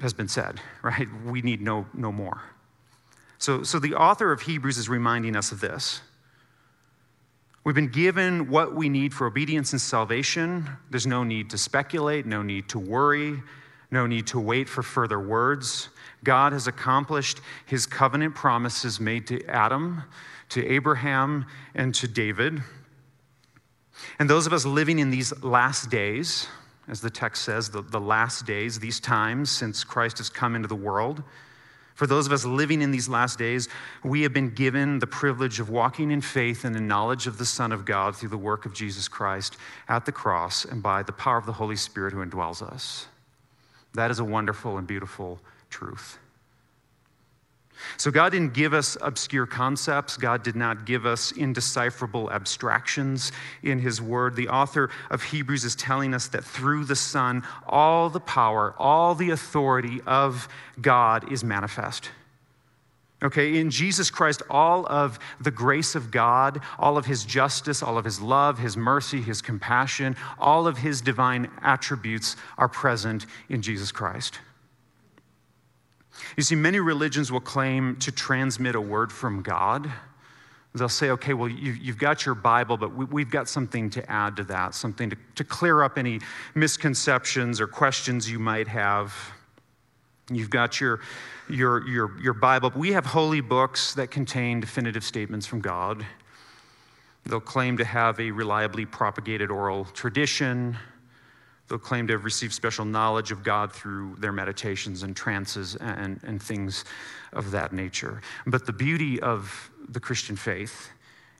has 0.00 0.12
been 0.12 0.28
said, 0.28 0.60
right? 0.82 1.08
We 1.24 1.40
need 1.40 1.62
no, 1.62 1.86
no 1.94 2.12
more. 2.12 2.42
So, 3.38 3.62
so 3.62 3.78
the 3.78 3.94
author 3.94 4.32
of 4.32 4.42
Hebrews 4.42 4.78
is 4.78 4.88
reminding 4.88 5.36
us 5.36 5.52
of 5.52 5.60
this. 5.60 6.00
We've 7.64 7.74
been 7.74 7.88
given 7.88 8.50
what 8.50 8.74
we 8.74 8.88
need 8.88 9.12
for 9.12 9.26
obedience 9.26 9.72
and 9.72 9.80
salvation. 9.80 10.68
There's 10.90 11.06
no 11.06 11.24
need 11.24 11.50
to 11.50 11.58
speculate, 11.58 12.24
no 12.26 12.42
need 12.42 12.68
to 12.68 12.78
worry, 12.78 13.42
no 13.90 14.06
need 14.06 14.26
to 14.28 14.40
wait 14.40 14.68
for 14.68 14.82
further 14.82 15.20
words. 15.20 15.88
God 16.24 16.52
has 16.52 16.66
accomplished 16.66 17.40
his 17.66 17.86
covenant 17.86 18.34
promises 18.34 18.98
made 18.98 19.26
to 19.28 19.44
Adam, 19.46 20.02
to 20.50 20.66
Abraham, 20.66 21.46
and 21.74 21.94
to 21.94 22.08
David. 22.08 22.62
And 24.18 24.28
those 24.28 24.46
of 24.46 24.52
us 24.52 24.64
living 24.64 24.98
in 24.98 25.10
these 25.10 25.32
last 25.42 25.90
days, 25.90 26.48
as 26.88 27.00
the 27.00 27.10
text 27.10 27.44
says, 27.44 27.70
the, 27.70 27.82
the 27.82 28.00
last 28.00 28.46
days, 28.46 28.78
these 28.78 29.00
times 29.00 29.50
since 29.50 29.84
Christ 29.84 30.18
has 30.18 30.28
come 30.28 30.54
into 30.54 30.68
the 30.68 30.74
world. 30.74 31.22
For 31.94 32.06
those 32.06 32.26
of 32.26 32.32
us 32.32 32.44
living 32.44 32.82
in 32.82 32.90
these 32.90 33.08
last 33.08 33.38
days, 33.38 33.68
we 34.04 34.20
have 34.22 34.34
been 34.34 34.50
given 34.50 34.98
the 34.98 35.06
privilege 35.06 35.60
of 35.60 35.70
walking 35.70 36.10
in 36.10 36.20
faith 36.20 36.64
and 36.64 36.76
in 36.76 36.86
knowledge 36.86 37.26
of 37.26 37.38
the 37.38 37.46
Son 37.46 37.72
of 37.72 37.86
God 37.86 38.14
through 38.14 38.28
the 38.28 38.36
work 38.36 38.66
of 38.66 38.74
Jesus 38.74 39.08
Christ 39.08 39.56
at 39.88 40.04
the 40.04 40.12
cross 40.12 40.66
and 40.66 40.82
by 40.82 41.02
the 41.02 41.12
power 41.12 41.38
of 41.38 41.46
the 41.46 41.54
Holy 41.54 41.76
Spirit 41.76 42.12
who 42.12 42.24
indwells 42.24 42.60
us. 42.60 43.06
That 43.96 44.10
is 44.10 44.18
a 44.18 44.24
wonderful 44.24 44.78
and 44.78 44.86
beautiful 44.86 45.40
truth. 45.70 46.18
So, 47.98 48.10
God 48.10 48.32
didn't 48.32 48.54
give 48.54 48.72
us 48.72 48.96
obscure 49.02 49.46
concepts. 49.46 50.16
God 50.16 50.42
did 50.42 50.56
not 50.56 50.86
give 50.86 51.04
us 51.04 51.32
indecipherable 51.32 52.30
abstractions 52.30 53.32
in 53.62 53.78
His 53.78 54.00
Word. 54.00 54.34
The 54.34 54.48
author 54.48 54.90
of 55.10 55.22
Hebrews 55.22 55.64
is 55.64 55.74
telling 55.74 56.14
us 56.14 56.28
that 56.28 56.44
through 56.44 56.84
the 56.84 56.96
Son, 56.96 57.42
all 57.66 58.08
the 58.08 58.20
power, 58.20 58.74
all 58.78 59.14
the 59.14 59.30
authority 59.30 60.00
of 60.06 60.48
God 60.80 61.30
is 61.30 61.44
manifest. 61.44 62.10
Okay, 63.22 63.58
in 63.58 63.70
Jesus 63.70 64.10
Christ, 64.10 64.42
all 64.50 64.86
of 64.86 65.18
the 65.40 65.50
grace 65.50 65.94
of 65.94 66.10
God, 66.10 66.60
all 66.78 66.98
of 66.98 67.06
His 67.06 67.24
justice, 67.24 67.82
all 67.82 67.96
of 67.96 68.04
His 68.04 68.20
love, 68.20 68.58
His 68.58 68.76
mercy, 68.76 69.22
His 69.22 69.40
compassion, 69.40 70.16
all 70.38 70.66
of 70.66 70.76
His 70.78 71.00
divine 71.00 71.50
attributes 71.62 72.36
are 72.58 72.68
present 72.68 73.24
in 73.48 73.62
Jesus 73.62 73.90
Christ. 73.90 74.40
You 76.36 76.42
see, 76.42 76.56
many 76.56 76.78
religions 76.78 77.32
will 77.32 77.40
claim 77.40 77.96
to 77.96 78.12
transmit 78.12 78.74
a 78.74 78.80
word 78.80 79.10
from 79.10 79.42
God. 79.42 79.90
They'll 80.74 80.88
say, 80.90 81.08
okay, 81.10 81.32
well, 81.32 81.48
you've 81.48 81.98
got 81.98 82.26
your 82.26 82.34
Bible, 82.34 82.76
but 82.76 82.94
we've 82.94 83.30
got 83.30 83.48
something 83.48 83.88
to 83.90 84.10
add 84.10 84.36
to 84.36 84.44
that, 84.44 84.74
something 84.74 85.08
to, 85.08 85.16
to 85.36 85.44
clear 85.44 85.82
up 85.82 85.96
any 85.96 86.20
misconceptions 86.54 87.62
or 87.62 87.66
questions 87.66 88.30
you 88.30 88.38
might 88.38 88.68
have. 88.68 89.14
You've 90.30 90.50
got 90.50 90.80
your, 90.80 91.00
your, 91.48 91.86
your, 91.88 92.20
your 92.20 92.34
Bible. 92.34 92.72
We 92.74 92.92
have 92.92 93.06
holy 93.06 93.40
books 93.40 93.94
that 93.94 94.10
contain 94.10 94.60
definitive 94.60 95.04
statements 95.04 95.46
from 95.46 95.60
God. 95.60 96.04
They'll 97.24 97.40
claim 97.40 97.76
to 97.78 97.84
have 97.84 98.18
a 98.18 98.30
reliably 98.30 98.86
propagated 98.86 99.50
oral 99.50 99.84
tradition. 99.84 100.76
They'll 101.68 101.78
claim 101.78 102.06
to 102.08 102.14
have 102.14 102.24
received 102.24 102.52
special 102.52 102.84
knowledge 102.84 103.30
of 103.30 103.42
God 103.42 103.72
through 103.72 104.16
their 104.18 104.32
meditations 104.32 105.02
and 105.02 105.16
trances 105.16 105.76
and, 105.76 106.20
and 106.24 106.42
things 106.42 106.84
of 107.32 107.50
that 107.52 107.72
nature. 107.72 108.20
But 108.46 108.66
the 108.66 108.72
beauty 108.72 109.20
of 109.20 109.70
the 109.88 110.00
Christian 110.00 110.36
faith 110.36 110.90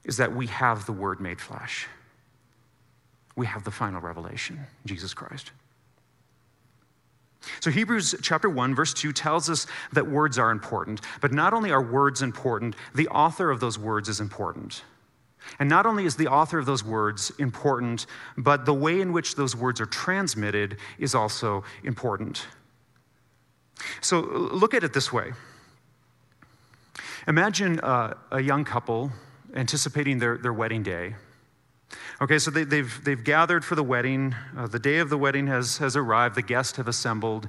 is 0.05 0.17
that 0.17 0.35
we 0.35 0.47
have 0.47 0.87
the 0.87 0.93
Word 0.93 1.21
made 1.21 1.41
flesh. 1.41 1.87
We 3.35 3.47
have 3.47 3.65
the 3.65 3.71
final 3.71 4.01
revelation, 4.01 4.61
Jesus 4.85 5.13
Christ. 5.13 5.51
So, 7.61 7.71
Hebrews 7.71 8.15
chapter 8.23 8.49
1, 8.49 8.75
verse 8.75 8.93
2 8.95 9.13
tells 9.13 9.49
us 9.49 9.67
that 9.93 10.07
words 10.07 10.39
are 10.39 10.51
important, 10.51 11.01
but 11.21 11.33
not 11.33 11.53
only 11.53 11.71
are 11.71 11.83
words 11.83 12.23
important, 12.23 12.77
the 12.95 13.09
author 13.09 13.51
of 13.51 13.61
those 13.61 13.79
words 13.79 14.09
is 14.09 14.21
important. 14.21 14.83
And 15.59 15.69
not 15.69 15.87
only 15.87 16.05
is 16.05 16.17
the 16.17 16.27
author 16.27 16.59
of 16.59 16.67
those 16.67 16.85
words 16.85 17.31
important, 17.39 18.07
but 18.37 18.65
the 18.65 18.75
way 18.75 19.01
in 19.01 19.13
which 19.13 19.37
those 19.37 19.55
words 19.55 19.81
are 19.81 19.87
transmitted 19.87 20.77
is 20.99 21.15
also 21.15 21.63
important. 21.85 22.47
So 24.01 24.21
look 24.21 24.75
at 24.75 24.85
it 24.85 24.93
this 24.93 25.13
way 25.13 25.33
Imagine 27.29 27.81
uh, 27.81 28.15
a 28.31 28.41
young 28.41 28.65
couple 28.65 29.11
anticipating 29.55 30.19
their, 30.19 30.39
their 30.39 30.53
wedding 30.53 30.83
day. 30.83 31.15
Okay, 32.21 32.39
so 32.39 32.51
they, 32.51 32.61
have 32.61 32.71
they've, 32.71 33.05
they've 33.05 33.25
gathered 33.25 33.65
for 33.65 33.75
the 33.75 33.83
wedding. 33.83 34.35
Uh, 34.57 34.67
the 34.67 34.79
day 34.79 34.99
of 34.99 35.11
the 35.11 35.19
wedding 35.19 35.47
has, 35.47 35.79
has 35.79 35.97
arrived. 35.97 36.35
The 36.35 36.43
guests 36.43 36.77
have 36.77 36.89
assembled 36.89 37.49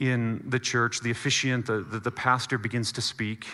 in 0.00 0.42
the 0.48 0.58
church. 0.58 1.00
The 1.00 1.10
officiant, 1.10 1.66
the, 1.66 1.80
the, 1.80 2.00
the 2.00 2.10
pastor, 2.10 2.58
begins 2.58 2.92
to 2.92 3.02
speak. 3.02 3.46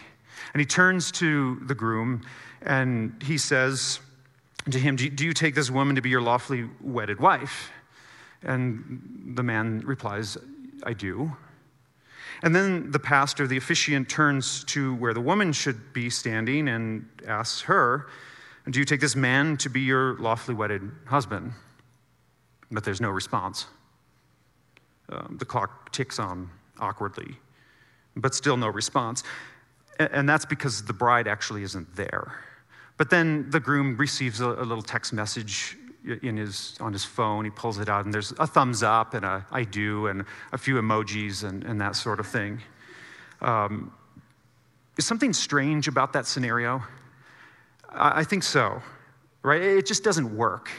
And 0.54 0.60
he 0.60 0.66
turns 0.66 1.10
to 1.12 1.56
the 1.66 1.74
groom 1.74 2.22
and 2.62 3.22
he 3.22 3.38
says 3.38 4.00
to 4.70 4.78
him, 4.78 4.96
Do 4.96 5.24
you 5.24 5.32
take 5.32 5.54
this 5.54 5.70
woman 5.70 5.96
to 5.96 6.02
be 6.02 6.10
your 6.10 6.22
lawfully 6.22 6.68
wedded 6.80 7.20
wife? 7.20 7.70
And 8.42 9.32
the 9.34 9.42
man 9.42 9.80
replies, 9.84 10.38
I 10.84 10.92
do. 10.92 11.36
And 12.42 12.54
then 12.54 12.90
the 12.90 12.98
pastor, 12.98 13.46
the 13.46 13.58
officiant, 13.58 14.08
turns 14.08 14.64
to 14.64 14.94
where 14.94 15.12
the 15.12 15.20
woman 15.20 15.52
should 15.52 15.92
be 15.92 16.08
standing 16.08 16.68
and 16.68 17.06
asks 17.26 17.62
her, 17.62 18.06
Do 18.68 18.78
you 18.78 18.84
take 18.84 19.00
this 19.00 19.16
man 19.16 19.56
to 19.58 19.70
be 19.70 19.80
your 19.80 20.18
lawfully 20.18 20.54
wedded 20.54 20.90
husband? 21.06 21.52
But 22.70 22.84
there's 22.84 23.00
no 23.00 23.10
response. 23.10 23.66
Um, 25.08 25.36
the 25.38 25.44
clock 25.44 25.90
ticks 25.92 26.18
on 26.18 26.50
awkwardly, 26.78 27.36
but 28.16 28.34
still 28.34 28.56
no 28.56 28.68
response. 28.68 29.22
And 29.98 30.28
that's 30.28 30.44
because 30.44 30.84
the 30.84 30.92
bride 30.92 31.26
actually 31.26 31.62
isn't 31.62 31.96
there. 31.96 32.38
But 32.96 33.10
then 33.10 33.48
the 33.50 33.60
groom 33.60 33.96
receives 33.96 34.40
a, 34.40 34.48
a 34.48 34.64
little 34.64 34.82
text 34.82 35.12
message 35.12 35.76
in 36.22 36.36
his, 36.36 36.76
on 36.80 36.92
his 36.92 37.04
phone. 37.04 37.44
He 37.44 37.50
pulls 37.50 37.78
it 37.78 37.88
out, 37.88 38.04
and 38.04 38.14
there's 38.14 38.32
a 38.38 38.46
thumbs 38.46 38.82
up 38.82 39.14
and 39.14 39.24
a 39.24 39.44
I 39.50 39.64
do 39.64 40.06
and 40.06 40.24
a 40.52 40.58
few 40.58 40.76
emojis 40.76 41.44
and, 41.44 41.64
and 41.64 41.80
that 41.80 41.96
sort 41.96 42.20
of 42.20 42.26
thing. 42.26 42.60
Um, 43.40 43.92
is 44.96 45.06
something 45.06 45.32
strange 45.32 45.88
about 45.88 46.12
that 46.12 46.26
scenario? 46.26 46.82
I, 47.92 48.24
think 48.24 48.42
so, 48.42 48.82
right? 49.42 49.60
It 49.60 49.86
just 49.86 50.04
doesn't 50.04 50.36
work. 50.36 50.70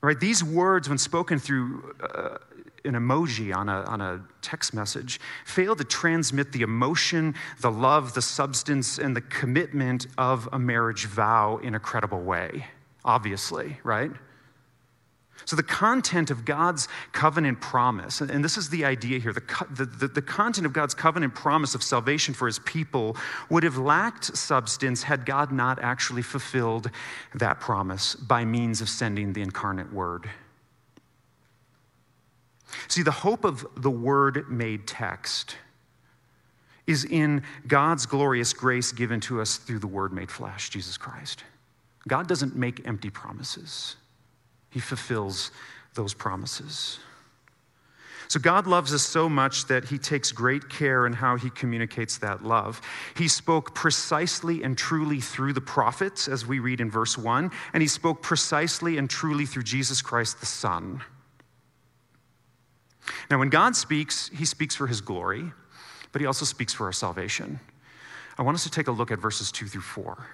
Right? 0.00 0.18
These 0.18 0.42
words, 0.42 0.88
when 0.88 0.98
spoken 0.98 1.38
through 1.38 1.94
uh, 2.02 2.38
an 2.84 2.94
emoji 2.94 3.54
on 3.54 3.68
a, 3.68 3.82
on 3.82 4.00
a 4.00 4.20
text 4.40 4.74
message 4.74 5.20
fail 5.44 5.76
to 5.76 5.84
transmit 5.84 6.52
the 6.52 6.62
emotion, 6.62 7.34
the 7.60 7.70
love, 7.70 8.14
the 8.14 8.22
substance, 8.22 8.98
and 8.98 9.14
the 9.14 9.20
commitment 9.20 10.08
of 10.18 10.48
a 10.52 10.58
marriage 10.58 11.06
vow 11.06 11.58
in 11.58 11.74
a 11.74 11.80
credible 11.80 12.20
way, 12.20 12.66
obviously, 13.04 13.78
right? 13.84 14.10
So, 15.44 15.56
the 15.56 15.62
content 15.62 16.30
of 16.30 16.44
God's 16.44 16.88
covenant 17.12 17.60
promise, 17.60 18.20
and 18.20 18.44
this 18.44 18.56
is 18.56 18.68
the 18.68 18.84
idea 18.84 19.18
here 19.18 19.32
the, 19.32 19.84
the, 19.84 20.08
the, 20.08 20.22
content 20.22 20.66
of 20.66 20.72
God's 20.72 20.94
covenant 20.94 21.34
promise 21.34 21.74
of 21.74 21.82
salvation 21.82 22.34
for 22.34 22.46
his 22.46 22.58
people 22.60 23.16
would 23.50 23.64
have 23.64 23.76
lacked 23.76 24.36
substance 24.36 25.02
had 25.02 25.26
God 25.26 25.52
not 25.52 25.78
actually 25.82 26.22
fulfilled 26.22 26.90
that 27.34 27.60
promise 27.60 28.14
by 28.14 28.44
means 28.44 28.80
of 28.80 28.88
sending 28.88 29.32
the 29.32 29.42
incarnate 29.42 29.92
word. 29.92 30.28
See, 32.88 33.02
the 33.02 33.10
hope 33.10 33.44
of 33.44 33.66
the 33.76 33.90
Word 33.90 34.48
made 34.50 34.86
text 34.86 35.56
is 36.86 37.04
in 37.04 37.42
God's 37.66 38.06
glorious 38.06 38.52
grace 38.52 38.92
given 38.92 39.20
to 39.20 39.40
us 39.40 39.56
through 39.56 39.78
the 39.78 39.86
Word 39.86 40.12
made 40.12 40.30
flesh, 40.30 40.70
Jesus 40.70 40.96
Christ. 40.96 41.44
God 42.08 42.26
doesn't 42.26 42.56
make 42.56 42.86
empty 42.86 43.10
promises, 43.10 43.96
He 44.72 44.80
fulfills 44.80 45.50
those 45.94 46.14
promises. 46.14 46.98
So, 48.28 48.40
God 48.40 48.66
loves 48.66 48.94
us 48.94 49.02
so 49.02 49.28
much 49.28 49.66
that 49.66 49.84
He 49.84 49.98
takes 49.98 50.32
great 50.32 50.70
care 50.70 51.06
in 51.06 51.12
how 51.12 51.36
He 51.36 51.50
communicates 51.50 52.16
that 52.18 52.42
love. 52.42 52.80
He 53.14 53.28
spoke 53.28 53.74
precisely 53.74 54.62
and 54.62 54.78
truly 54.78 55.20
through 55.20 55.52
the 55.52 55.60
prophets, 55.60 56.28
as 56.28 56.46
we 56.46 56.58
read 56.58 56.80
in 56.80 56.90
verse 56.90 57.18
1, 57.18 57.50
and 57.74 57.82
He 57.82 57.86
spoke 57.86 58.22
precisely 58.22 58.96
and 58.96 59.10
truly 59.10 59.44
through 59.44 59.64
Jesus 59.64 60.00
Christ 60.00 60.40
the 60.40 60.46
Son. 60.46 61.02
Now, 63.30 63.38
when 63.38 63.50
God 63.50 63.76
speaks, 63.76 64.30
He 64.34 64.46
speaks 64.46 64.74
for 64.74 64.86
His 64.86 65.02
glory, 65.02 65.52
but 66.10 66.22
He 66.22 66.26
also 66.26 66.46
speaks 66.46 66.72
for 66.72 66.86
our 66.86 66.92
salvation. 66.92 67.60
I 68.38 68.42
want 68.42 68.54
us 68.54 68.64
to 68.64 68.70
take 68.70 68.88
a 68.88 68.92
look 68.92 69.10
at 69.10 69.18
verses 69.18 69.52
2 69.52 69.66
through 69.66 69.82
4. 69.82 70.26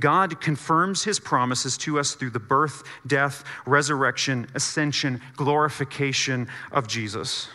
God 0.00 0.40
confirms 0.40 1.04
his 1.04 1.20
promises 1.20 1.78
to 1.78 1.98
us 1.98 2.14
through 2.14 2.30
the 2.30 2.40
birth, 2.40 2.82
death, 3.06 3.44
resurrection, 3.66 4.46
ascension, 4.54 5.20
glorification 5.36 6.48
of 6.72 6.88
Jesus. 6.88 7.48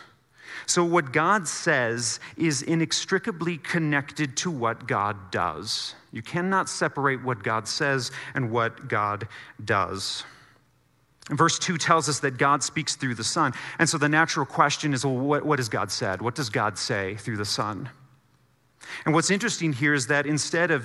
So, 0.66 0.82
what 0.84 1.12
God 1.12 1.46
says 1.46 2.18
is 2.36 2.62
inextricably 2.62 3.58
connected 3.58 4.36
to 4.38 4.50
what 4.50 4.88
God 4.88 5.30
does. 5.30 5.94
You 6.10 6.22
cannot 6.22 6.68
separate 6.68 7.22
what 7.22 7.42
God 7.42 7.68
says 7.68 8.10
and 8.34 8.50
what 8.50 8.88
God 8.88 9.28
does. 9.64 10.24
Verse 11.30 11.58
2 11.58 11.76
tells 11.76 12.08
us 12.08 12.20
that 12.20 12.38
God 12.38 12.62
speaks 12.62 12.96
through 12.96 13.16
the 13.16 13.24
Son. 13.24 13.52
And 13.78 13.88
so 13.88 13.98
the 13.98 14.08
natural 14.08 14.46
question 14.46 14.94
is 14.94 15.04
well, 15.04 15.16
what, 15.16 15.44
what 15.44 15.58
has 15.58 15.68
God 15.68 15.90
said? 15.90 16.22
What 16.22 16.34
does 16.34 16.50
God 16.50 16.78
say 16.78 17.16
through 17.16 17.36
the 17.36 17.44
Son? 17.44 17.88
And 19.04 19.14
what's 19.14 19.30
interesting 19.30 19.72
here 19.72 19.94
is 19.94 20.06
that 20.08 20.26
instead 20.26 20.70
of 20.70 20.84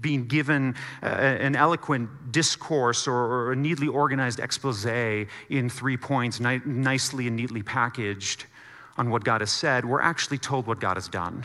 being 0.00 0.26
given 0.26 0.74
uh, 1.02 1.06
an 1.06 1.56
eloquent 1.56 2.32
discourse 2.32 3.06
or 3.06 3.52
a 3.52 3.56
neatly 3.56 3.88
organized 3.88 4.40
expose 4.40 4.84
in 4.84 5.68
three 5.68 5.96
points, 5.96 6.40
nicely 6.40 7.26
and 7.26 7.36
neatly 7.36 7.62
packaged 7.62 8.46
on 8.96 9.10
what 9.10 9.24
God 9.24 9.40
has 9.40 9.50
said, 9.50 9.84
we're 9.84 10.00
actually 10.00 10.38
told 10.38 10.66
what 10.66 10.80
God 10.80 10.96
has 10.96 11.08
done. 11.08 11.44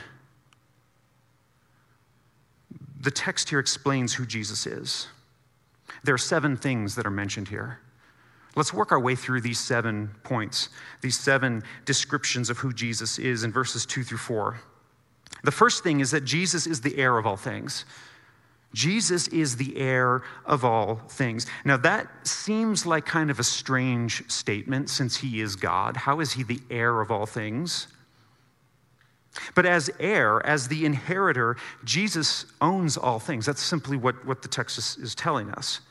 The 3.01 3.11
text 3.11 3.49
here 3.49 3.59
explains 3.59 4.13
who 4.13 4.25
Jesus 4.25 4.67
is. 4.67 5.07
There 6.03 6.13
are 6.13 6.19
seven 6.19 6.57
things 6.57 6.95
that 6.95 7.05
are 7.05 7.11
mentioned 7.11 7.47
here. 7.47 7.79
Let's 8.55 8.73
work 8.73 8.91
our 8.91 8.99
way 8.99 9.15
through 9.15 9.41
these 9.41 9.59
seven 9.59 10.09
points, 10.23 10.69
these 11.01 11.17
seven 11.17 11.63
descriptions 11.85 12.49
of 12.49 12.57
who 12.57 12.73
Jesus 12.73 13.19
is 13.19 13.43
in 13.43 13.51
verses 13.51 13.85
two 13.85 14.03
through 14.03 14.17
four. 14.17 14.59
The 15.43 15.51
first 15.51 15.83
thing 15.83 15.99
is 15.99 16.11
that 16.11 16.25
Jesus 16.25 16.67
is 16.67 16.81
the 16.81 16.97
heir 16.97 17.17
of 17.17 17.25
all 17.25 17.37
things. 17.37 17.85
Jesus 18.73 19.27
is 19.29 19.55
the 19.55 19.75
heir 19.77 20.21
of 20.45 20.63
all 20.63 20.95
things. 21.09 21.47
Now, 21.65 21.77
that 21.77 22.07
seems 22.27 22.85
like 22.85 23.05
kind 23.05 23.31
of 23.31 23.39
a 23.39 23.43
strange 23.43 24.29
statement 24.29 24.89
since 24.89 25.17
he 25.17 25.41
is 25.41 25.55
God. 25.55 25.97
How 25.97 26.19
is 26.19 26.33
he 26.33 26.43
the 26.43 26.59
heir 26.69 27.01
of 27.01 27.09
all 27.09 27.25
things? 27.25 27.87
But 29.55 29.65
as 29.65 29.89
heir, 29.99 30.45
as 30.45 30.67
the 30.67 30.85
inheritor, 30.85 31.57
Jesus 31.83 32.45
owns 32.61 32.97
all 32.97 33.19
things. 33.19 33.45
That's 33.45 33.61
simply 33.61 33.97
what, 33.97 34.23
what 34.25 34.41
the 34.41 34.47
text 34.47 34.77
is, 34.77 34.97
is 34.97 35.15
telling 35.15 35.49
us. 35.51 35.81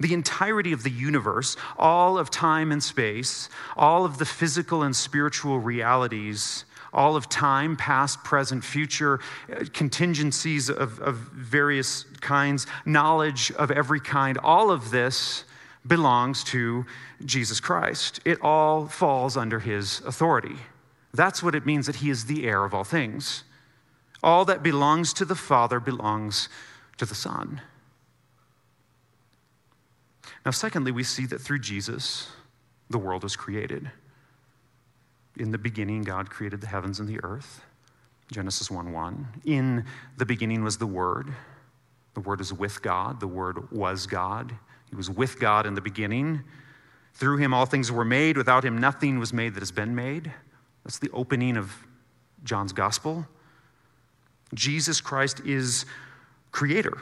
The 0.00 0.12
entirety 0.12 0.72
of 0.72 0.82
the 0.82 0.90
universe, 0.90 1.56
all 1.78 2.18
of 2.18 2.30
time 2.30 2.72
and 2.72 2.82
space, 2.82 3.48
all 3.76 4.04
of 4.04 4.18
the 4.18 4.24
physical 4.24 4.82
and 4.82 4.94
spiritual 4.94 5.60
realities 5.60 6.64
all 6.94 7.16
of 7.16 7.28
time, 7.28 7.76
past, 7.76 8.22
present, 8.24 8.64
future, 8.64 9.20
uh, 9.50 9.64
contingencies 9.72 10.70
of, 10.70 11.00
of 11.00 11.16
various 11.16 12.04
kinds, 12.20 12.66
knowledge 12.86 13.50
of 13.52 13.70
every 13.70 14.00
kind, 14.00 14.38
all 14.38 14.70
of 14.70 14.90
this 14.90 15.44
belongs 15.86 16.42
to 16.44 16.86
Jesus 17.24 17.60
Christ. 17.60 18.20
It 18.24 18.38
all 18.40 18.86
falls 18.86 19.36
under 19.36 19.60
his 19.60 20.00
authority. 20.00 20.56
That's 21.12 21.42
what 21.42 21.54
it 21.54 21.66
means 21.66 21.86
that 21.86 21.96
he 21.96 22.10
is 22.10 22.24
the 22.24 22.46
heir 22.46 22.64
of 22.64 22.74
all 22.74 22.84
things. 22.84 23.44
All 24.22 24.44
that 24.46 24.62
belongs 24.62 25.12
to 25.14 25.24
the 25.24 25.34
Father 25.34 25.80
belongs 25.80 26.48
to 26.96 27.04
the 27.04 27.14
Son. 27.14 27.60
Now, 30.44 30.50
secondly, 30.50 30.92
we 30.92 31.04
see 31.04 31.26
that 31.26 31.40
through 31.40 31.60
Jesus, 31.60 32.28
the 32.90 32.98
world 32.98 33.22
was 33.22 33.36
created. 33.36 33.90
In 35.36 35.50
the 35.50 35.58
beginning, 35.58 36.02
God 36.02 36.30
created 36.30 36.60
the 36.60 36.66
heavens 36.66 37.00
and 37.00 37.08
the 37.08 37.22
earth. 37.24 37.62
Genesis 38.30 38.70
1 38.70 38.92
1. 38.92 39.28
In 39.44 39.84
the 40.16 40.26
beginning 40.26 40.64
was 40.64 40.78
the 40.78 40.86
Word. 40.86 41.32
The 42.14 42.20
Word 42.20 42.40
is 42.40 42.52
with 42.52 42.82
God. 42.82 43.20
The 43.20 43.28
Word 43.28 43.70
was 43.70 44.06
God. 44.06 44.54
He 44.88 44.96
was 44.96 45.10
with 45.10 45.40
God 45.40 45.66
in 45.66 45.74
the 45.74 45.80
beginning. 45.80 46.42
Through 47.14 47.38
him, 47.38 47.54
all 47.54 47.66
things 47.66 47.92
were 47.92 48.04
made. 48.04 48.36
Without 48.36 48.64
him, 48.64 48.78
nothing 48.78 49.18
was 49.18 49.32
made 49.32 49.54
that 49.54 49.60
has 49.60 49.72
been 49.72 49.94
made. 49.94 50.32
That's 50.84 50.98
the 50.98 51.10
opening 51.12 51.56
of 51.56 51.72
John's 52.44 52.72
gospel. 52.72 53.26
Jesus 54.52 55.00
Christ 55.00 55.40
is 55.40 55.86
creator. 56.52 56.98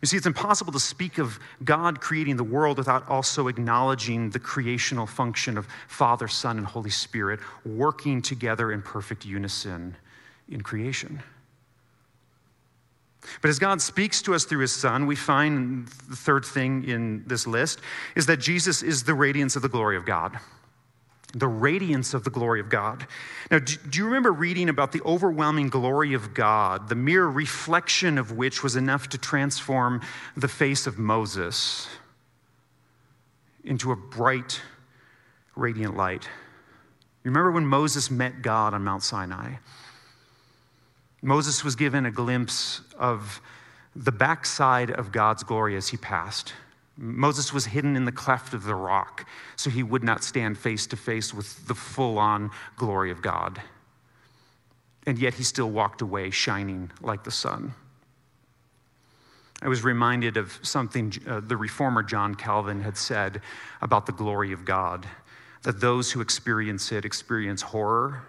You 0.00 0.06
see, 0.06 0.16
it's 0.16 0.26
impossible 0.26 0.72
to 0.72 0.80
speak 0.80 1.18
of 1.18 1.38
God 1.64 2.00
creating 2.00 2.36
the 2.36 2.44
world 2.44 2.78
without 2.78 3.08
also 3.08 3.48
acknowledging 3.48 4.30
the 4.30 4.38
creational 4.38 5.06
function 5.06 5.58
of 5.58 5.66
Father, 5.88 6.28
Son, 6.28 6.56
and 6.56 6.66
Holy 6.66 6.90
Spirit 6.90 7.40
working 7.64 8.22
together 8.22 8.70
in 8.70 8.82
perfect 8.82 9.24
unison 9.24 9.96
in 10.48 10.60
creation. 10.60 11.22
But 13.42 13.48
as 13.48 13.58
God 13.58 13.82
speaks 13.82 14.22
to 14.22 14.34
us 14.34 14.44
through 14.44 14.60
his 14.60 14.72
Son, 14.72 15.06
we 15.06 15.16
find 15.16 15.88
the 16.08 16.16
third 16.16 16.44
thing 16.44 16.84
in 16.84 17.24
this 17.26 17.46
list 17.46 17.80
is 18.14 18.26
that 18.26 18.38
Jesus 18.38 18.82
is 18.82 19.02
the 19.02 19.14
radiance 19.14 19.56
of 19.56 19.62
the 19.62 19.68
glory 19.68 19.96
of 19.96 20.06
God 20.06 20.38
the 21.34 21.48
radiance 21.48 22.14
of 22.14 22.24
the 22.24 22.30
glory 22.30 22.60
of 22.60 22.68
God. 22.70 23.06
Now, 23.50 23.58
do, 23.58 23.76
you 23.92 24.06
remember 24.06 24.32
reading 24.32 24.68
about 24.68 24.92
the 24.92 25.02
overwhelming 25.02 25.68
glory 25.68 26.14
of 26.14 26.32
God, 26.32 26.88
the 26.88 26.94
mere 26.94 27.26
reflection 27.26 28.16
of 28.16 28.32
which 28.32 28.62
was 28.62 28.76
enough 28.76 29.08
to 29.10 29.18
transform 29.18 30.00
the 30.36 30.48
face 30.48 30.86
of 30.86 30.98
Moses 30.98 31.86
into 33.62 33.92
a 33.92 33.96
bright, 33.96 34.62
radiant 35.54 35.96
light? 35.96 36.24
You 37.24 37.30
remember 37.30 37.52
when 37.52 37.66
Moses 37.66 38.10
met 38.10 38.40
God 38.40 38.72
on 38.72 38.82
Mount 38.82 39.02
Sinai? 39.02 39.56
Moses 41.20 41.62
was 41.62 41.76
given 41.76 42.06
a 42.06 42.10
glimpse 42.10 42.80
of 42.98 43.42
the 43.94 44.12
backside 44.12 44.90
of 44.90 45.12
God's 45.12 45.42
glory 45.42 45.76
as 45.76 45.88
he 45.88 45.96
passed. 45.96 46.54
Moses 46.98 47.52
was 47.52 47.66
hidden 47.66 47.94
in 47.94 48.04
the 48.04 48.12
cleft 48.12 48.54
of 48.54 48.64
the 48.64 48.74
rock 48.74 49.24
so 49.54 49.70
he 49.70 49.84
would 49.84 50.02
not 50.02 50.24
stand 50.24 50.58
face 50.58 50.86
to 50.88 50.96
face 50.96 51.32
with 51.32 51.66
the 51.68 51.74
full 51.74 52.18
on 52.18 52.50
glory 52.76 53.12
of 53.12 53.22
God. 53.22 53.62
And 55.06 55.16
yet 55.16 55.34
he 55.34 55.44
still 55.44 55.70
walked 55.70 56.02
away 56.02 56.30
shining 56.30 56.90
like 57.00 57.22
the 57.22 57.30
sun. 57.30 57.72
I 59.62 59.68
was 59.68 59.84
reminded 59.84 60.36
of 60.36 60.58
something 60.62 61.12
uh, 61.26 61.40
the 61.40 61.56
reformer 61.56 62.02
John 62.02 62.34
Calvin 62.34 62.80
had 62.80 62.96
said 62.96 63.42
about 63.80 64.06
the 64.06 64.12
glory 64.12 64.52
of 64.52 64.64
God 64.64 65.06
that 65.62 65.80
those 65.80 66.12
who 66.12 66.20
experience 66.20 66.92
it 66.92 67.04
experience 67.04 67.62
horror 67.62 68.22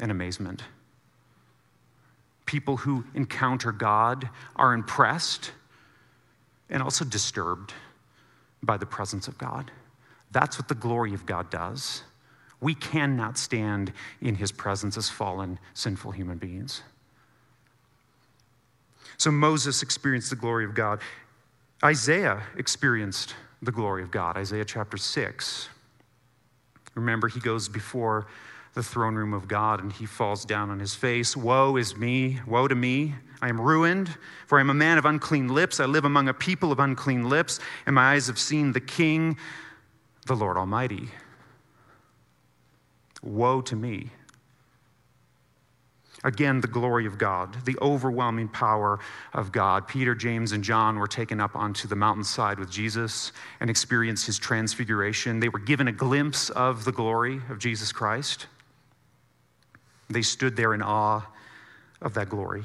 and 0.00 0.10
amazement. 0.10 0.62
People 2.46 2.78
who 2.78 3.04
encounter 3.14 3.72
God 3.72 4.28
are 4.56 4.72
impressed 4.72 5.52
and 6.72 6.82
also 6.82 7.04
disturbed 7.04 7.72
by 8.62 8.76
the 8.76 8.86
presence 8.86 9.28
of 9.28 9.38
God. 9.38 9.70
That's 10.32 10.58
what 10.58 10.66
the 10.66 10.74
glory 10.74 11.14
of 11.14 11.26
God 11.26 11.50
does. 11.50 12.02
We 12.60 12.74
cannot 12.74 13.36
stand 13.38 13.92
in 14.20 14.36
his 14.36 14.50
presence 14.50 14.96
as 14.96 15.10
fallen, 15.10 15.58
sinful 15.74 16.12
human 16.12 16.38
beings. 16.38 16.82
So 19.18 19.30
Moses 19.30 19.82
experienced 19.82 20.30
the 20.30 20.36
glory 20.36 20.64
of 20.64 20.74
God. 20.74 21.00
Isaiah 21.84 22.42
experienced 22.56 23.34
the 23.60 23.72
glory 23.72 24.02
of 24.02 24.10
God. 24.10 24.36
Isaiah 24.36 24.64
chapter 24.64 24.96
6. 24.96 25.68
Remember, 26.94 27.28
he 27.28 27.40
goes 27.40 27.68
before 27.68 28.26
the 28.74 28.82
throne 28.82 29.14
room 29.14 29.34
of 29.34 29.48
God 29.48 29.82
and 29.82 29.92
he 29.92 30.06
falls 30.06 30.44
down 30.44 30.70
on 30.70 30.80
his 30.80 30.94
face. 30.94 31.36
Woe 31.36 31.76
is 31.76 31.96
me, 31.96 32.40
woe 32.46 32.68
to 32.68 32.74
me. 32.74 33.14
I 33.42 33.48
am 33.48 33.60
ruined, 33.60 34.16
for 34.46 34.58
I 34.58 34.60
am 34.60 34.70
a 34.70 34.74
man 34.74 34.98
of 34.98 35.04
unclean 35.04 35.48
lips. 35.48 35.80
I 35.80 35.84
live 35.86 36.04
among 36.04 36.28
a 36.28 36.34
people 36.34 36.70
of 36.70 36.78
unclean 36.78 37.28
lips, 37.28 37.58
and 37.86 37.94
my 37.94 38.12
eyes 38.12 38.28
have 38.28 38.38
seen 38.38 38.72
the 38.72 38.80
King, 38.80 39.36
the 40.26 40.36
Lord 40.36 40.56
Almighty. 40.56 41.08
Woe 43.20 43.60
to 43.62 43.74
me. 43.74 44.10
Again, 46.24 46.60
the 46.60 46.68
glory 46.68 47.04
of 47.04 47.18
God, 47.18 47.64
the 47.64 47.76
overwhelming 47.82 48.48
power 48.48 49.00
of 49.32 49.50
God. 49.50 49.88
Peter, 49.88 50.14
James, 50.14 50.52
and 50.52 50.62
John 50.62 50.96
were 51.00 51.08
taken 51.08 51.40
up 51.40 51.56
onto 51.56 51.88
the 51.88 51.96
mountainside 51.96 52.60
with 52.60 52.70
Jesus 52.70 53.32
and 53.58 53.68
experienced 53.68 54.26
his 54.26 54.38
transfiguration. 54.38 55.40
They 55.40 55.48
were 55.48 55.58
given 55.58 55.88
a 55.88 55.92
glimpse 55.92 56.48
of 56.50 56.84
the 56.84 56.92
glory 56.92 57.40
of 57.50 57.58
Jesus 57.58 57.90
Christ. 57.90 58.46
They 60.12 60.22
stood 60.22 60.56
there 60.56 60.74
in 60.74 60.82
awe 60.82 61.22
of 62.00 62.14
that 62.14 62.28
glory. 62.28 62.64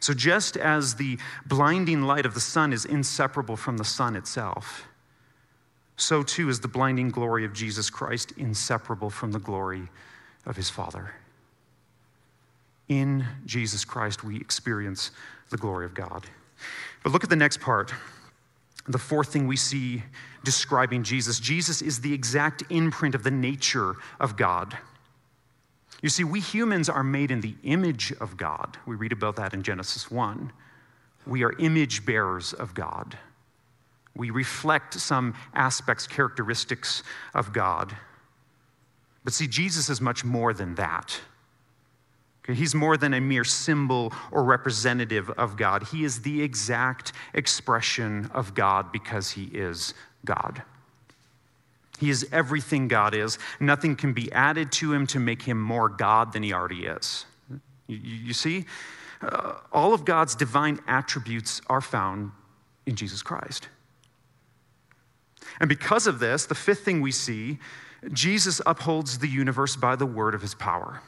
So, 0.00 0.14
just 0.14 0.56
as 0.56 0.94
the 0.94 1.18
blinding 1.46 2.02
light 2.02 2.26
of 2.26 2.34
the 2.34 2.40
sun 2.40 2.72
is 2.72 2.84
inseparable 2.84 3.56
from 3.56 3.78
the 3.78 3.84
sun 3.84 4.16
itself, 4.16 4.86
so 5.96 6.22
too 6.22 6.48
is 6.48 6.60
the 6.60 6.68
blinding 6.68 7.10
glory 7.10 7.44
of 7.44 7.52
Jesus 7.52 7.90
Christ 7.90 8.32
inseparable 8.36 9.10
from 9.10 9.32
the 9.32 9.38
glory 9.40 9.88
of 10.46 10.56
his 10.56 10.70
Father. 10.70 11.12
In 12.88 13.26
Jesus 13.44 13.84
Christ, 13.84 14.24
we 14.24 14.36
experience 14.36 15.10
the 15.50 15.56
glory 15.56 15.84
of 15.84 15.94
God. 15.94 16.24
But 17.02 17.12
look 17.12 17.24
at 17.24 17.30
the 17.30 17.36
next 17.36 17.60
part. 17.60 17.92
The 18.88 18.98
fourth 18.98 19.32
thing 19.32 19.46
we 19.46 19.56
see 19.56 20.02
describing 20.44 21.02
Jesus 21.02 21.40
Jesus 21.40 21.82
is 21.82 22.00
the 22.00 22.14
exact 22.14 22.62
imprint 22.70 23.14
of 23.14 23.22
the 23.22 23.30
nature 23.30 23.96
of 24.18 24.36
God. 24.36 24.78
You 26.00 26.08
see, 26.08 26.24
we 26.24 26.40
humans 26.40 26.88
are 26.88 27.02
made 27.02 27.30
in 27.30 27.40
the 27.40 27.56
image 27.64 28.12
of 28.20 28.36
God. 28.36 28.78
We 28.86 28.96
read 28.96 29.12
about 29.12 29.36
that 29.36 29.52
in 29.52 29.62
Genesis 29.62 30.10
1. 30.10 30.52
We 31.26 31.42
are 31.42 31.52
image 31.58 32.06
bearers 32.06 32.52
of 32.52 32.72
God. 32.72 33.18
We 34.14 34.30
reflect 34.30 34.94
some 34.94 35.34
aspects, 35.54 36.06
characteristics 36.06 37.02
of 37.34 37.52
God. 37.52 37.94
But 39.24 39.32
see, 39.32 39.46
Jesus 39.46 39.90
is 39.90 40.00
much 40.00 40.24
more 40.24 40.54
than 40.54 40.76
that. 40.76 41.20
He's 42.48 42.74
more 42.74 42.96
than 42.96 43.12
a 43.12 43.20
mere 43.20 43.44
symbol 43.44 44.12
or 44.32 44.42
representative 44.42 45.28
of 45.30 45.56
God. 45.56 45.82
He 45.84 46.04
is 46.04 46.22
the 46.22 46.42
exact 46.42 47.12
expression 47.34 48.30
of 48.32 48.54
God 48.54 48.90
because 48.90 49.30
he 49.30 49.44
is 49.44 49.92
God. 50.24 50.62
He 52.00 52.10
is 52.10 52.26
everything 52.32 52.88
God 52.88 53.14
is. 53.14 53.38
Nothing 53.60 53.96
can 53.96 54.12
be 54.12 54.32
added 54.32 54.72
to 54.72 54.92
him 54.92 55.06
to 55.08 55.18
make 55.18 55.42
him 55.42 55.60
more 55.60 55.88
God 55.88 56.32
than 56.32 56.42
he 56.42 56.52
already 56.52 56.86
is. 56.86 57.26
You, 57.86 57.96
you 57.98 58.32
see, 58.32 58.64
uh, 59.20 59.54
all 59.72 59.92
of 59.92 60.04
God's 60.04 60.34
divine 60.34 60.80
attributes 60.86 61.60
are 61.68 61.80
found 61.80 62.30
in 62.86 62.94
Jesus 62.94 63.22
Christ. 63.22 63.68
And 65.60 65.68
because 65.68 66.06
of 66.06 66.18
this, 66.18 66.46
the 66.46 66.54
fifth 66.54 66.84
thing 66.84 67.00
we 67.00 67.10
see, 67.10 67.58
Jesus 68.12 68.60
upholds 68.64 69.18
the 69.18 69.28
universe 69.28 69.76
by 69.76 69.96
the 69.96 70.06
word 70.06 70.34
of 70.34 70.40
his 70.40 70.54
power. 70.54 71.02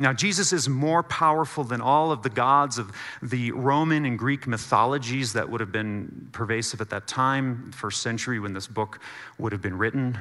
Now, 0.00 0.12
Jesus 0.12 0.52
is 0.52 0.68
more 0.68 1.04
powerful 1.04 1.62
than 1.62 1.80
all 1.80 2.10
of 2.10 2.22
the 2.22 2.30
gods 2.30 2.78
of 2.78 2.90
the 3.22 3.52
Roman 3.52 4.04
and 4.04 4.18
Greek 4.18 4.46
mythologies 4.46 5.34
that 5.34 5.48
would 5.48 5.60
have 5.60 5.70
been 5.70 6.28
pervasive 6.32 6.80
at 6.80 6.90
that 6.90 7.06
time, 7.06 7.70
first 7.70 8.02
century 8.02 8.40
when 8.40 8.54
this 8.54 8.66
book 8.66 8.98
would 9.38 9.52
have 9.52 9.62
been 9.62 9.78
written. 9.78 10.18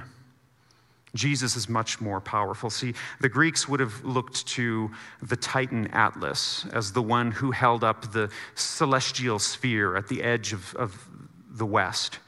Jesus 1.16 1.56
is 1.56 1.70
much 1.70 2.02
more 2.02 2.20
powerful. 2.22 2.70
See, 2.70 2.94
the 3.20 3.30
Greeks 3.30 3.68
would 3.68 3.80
have 3.80 4.04
looked 4.04 4.48
to 4.48 4.92
the 5.22 5.36
Titan 5.36 5.88
Atlas 5.88 6.66
as 6.72 6.92
the 6.92 7.04
one 7.04 7.32
who 7.32 7.52
held 7.52 7.84
up 7.84 8.12
the 8.12 8.32
celestial 8.56 9.40
sphere 9.40 9.96
at 9.96 10.08
the 10.08 10.24
edge 10.24 10.54
of, 10.54 10.76
of 10.76 11.08
the 11.50 11.66
West. 11.66 12.20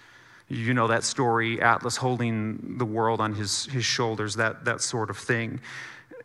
You 0.47 0.75
know 0.75 0.87
that 0.87 1.03
story, 1.03 1.59
Atlas 1.59 1.97
holding 1.97 2.77
the 2.77 2.85
world 2.85 3.19
on 3.19 3.33
his, 3.33 3.65
his 3.65 3.85
shoulders, 3.85 4.35
that, 4.35 4.65
that 4.65 4.81
sort 4.81 5.09
of 5.09 5.17
thing. 5.17 5.59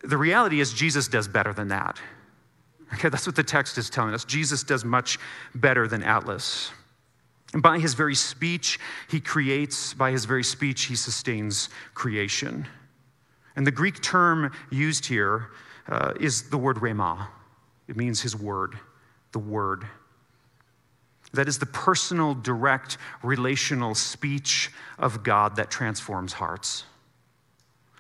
The 0.03 0.17
reality 0.17 0.61
is, 0.61 0.73
Jesus 0.73 1.09
does 1.09 1.29
better 1.29 1.53
than 1.53 1.69
that. 1.69 1.99
Okay, 2.95 3.09
that's 3.09 3.27
what 3.27 3.37
the 3.37 3.43
text 3.43 3.79
is 3.79 3.89
telling 3.89 4.15
us. 4.15 4.25
Jesus 4.25 4.63
does 4.63 4.85
much 4.85 5.19
better 5.55 5.87
than 5.87 6.03
Atlas. 6.03 6.71
And 7.53 7.63
by 7.63 7.79
his 7.79 7.95
very 7.95 8.15
speech, 8.15 8.79
he 9.09 9.21
creates, 9.21 9.95
by 9.95 10.11
his 10.11 10.25
very 10.25 10.45
speech, 10.45 10.85
he 10.85 10.97
sustains 10.97 11.69
creation. 11.95 12.67
And 13.57 13.67
the 13.67 13.73
Greek 13.73 14.01
term 14.01 14.53
used 14.71 15.07
here 15.07 15.51
uh, 15.89 16.15
is 16.21 16.49
the 16.51 16.59
word 16.59 16.77
rhema. 16.77 17.27
It 17.89 17.97
means 17.97 18.21
his 18.21 18.37
word, 18.37 18.79
the 19.33 19.41
word. 19.41 19.85
That 21.33 21.49
is 21.49 21.59
the 21.59 21.67
personal, 21.67 22.35
direct, 22.35 22.99
relational 23.23 23.95
speech 23.95 24.71
of 24.99 25.23
God 25.23 25.57
that 25.57 25.71
transforms 25.71 26.33
hearts. 26.33 26.85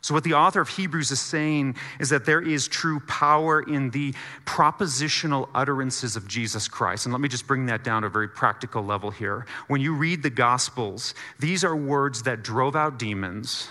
So, 0.02 0.14
what 0.14 0.24
the 0.24 0.34
author 0.34 0.60
of 0.60 0.68
Hebrews 0.68 1.10
is 1.10 1.20
saying 1.20 1.76
is 1.98 2.08
that 2.08 2.24
there 2.24 2.40
is 2.40 2.66
true 2.68 3.00
power 3.00 3.60
in 3.62 3.90
the 3.90 4.14
propositional 4.46 5.48
utterances 5.54 6.16
of 6.16 6.26
Jesus 6.26 6.68
Christ. 6.68 7.04
And 7.04 7.12
let 7.12 7.20
me 7.20 7.28
just 7.28 7.46
bring 7.46 7.66
that 7.66 7.84
down 7.84 8.02
to 8.02 8.06
a 8.06 8.10
very 8.10 8.28
practical 8.28 8.82
level 8.82 9.10
here. 9.10 9.44
When 9.68 9.80
you 9.80 9.94
read 9.94 10.22
the 10.22 10.30
Gospels, 10.30 11.14
these 11.38 11.64
are 11.64 11.76
words 11.76 12.22
that 12.22 12.42
drove 12.42 12.76
out 12.76 12.98
demons, 12.98 13.68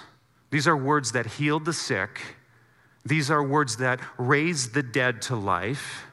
these 0.51 0.67
are 0.67 0.77
words 0.77 1.11
that 1.13 1.25
healed 1.25 1.65
the 1.65 1.73
sick, 1.73 2.21
these 3.05 3.31
are 3.31 3.43
words 3.43 3.77
that 3.77 3.99
raised 4.17 4.73
the 4.73 4.83
dead 4.83 5.21
to 5.23 5.35
life. 5.35 6.03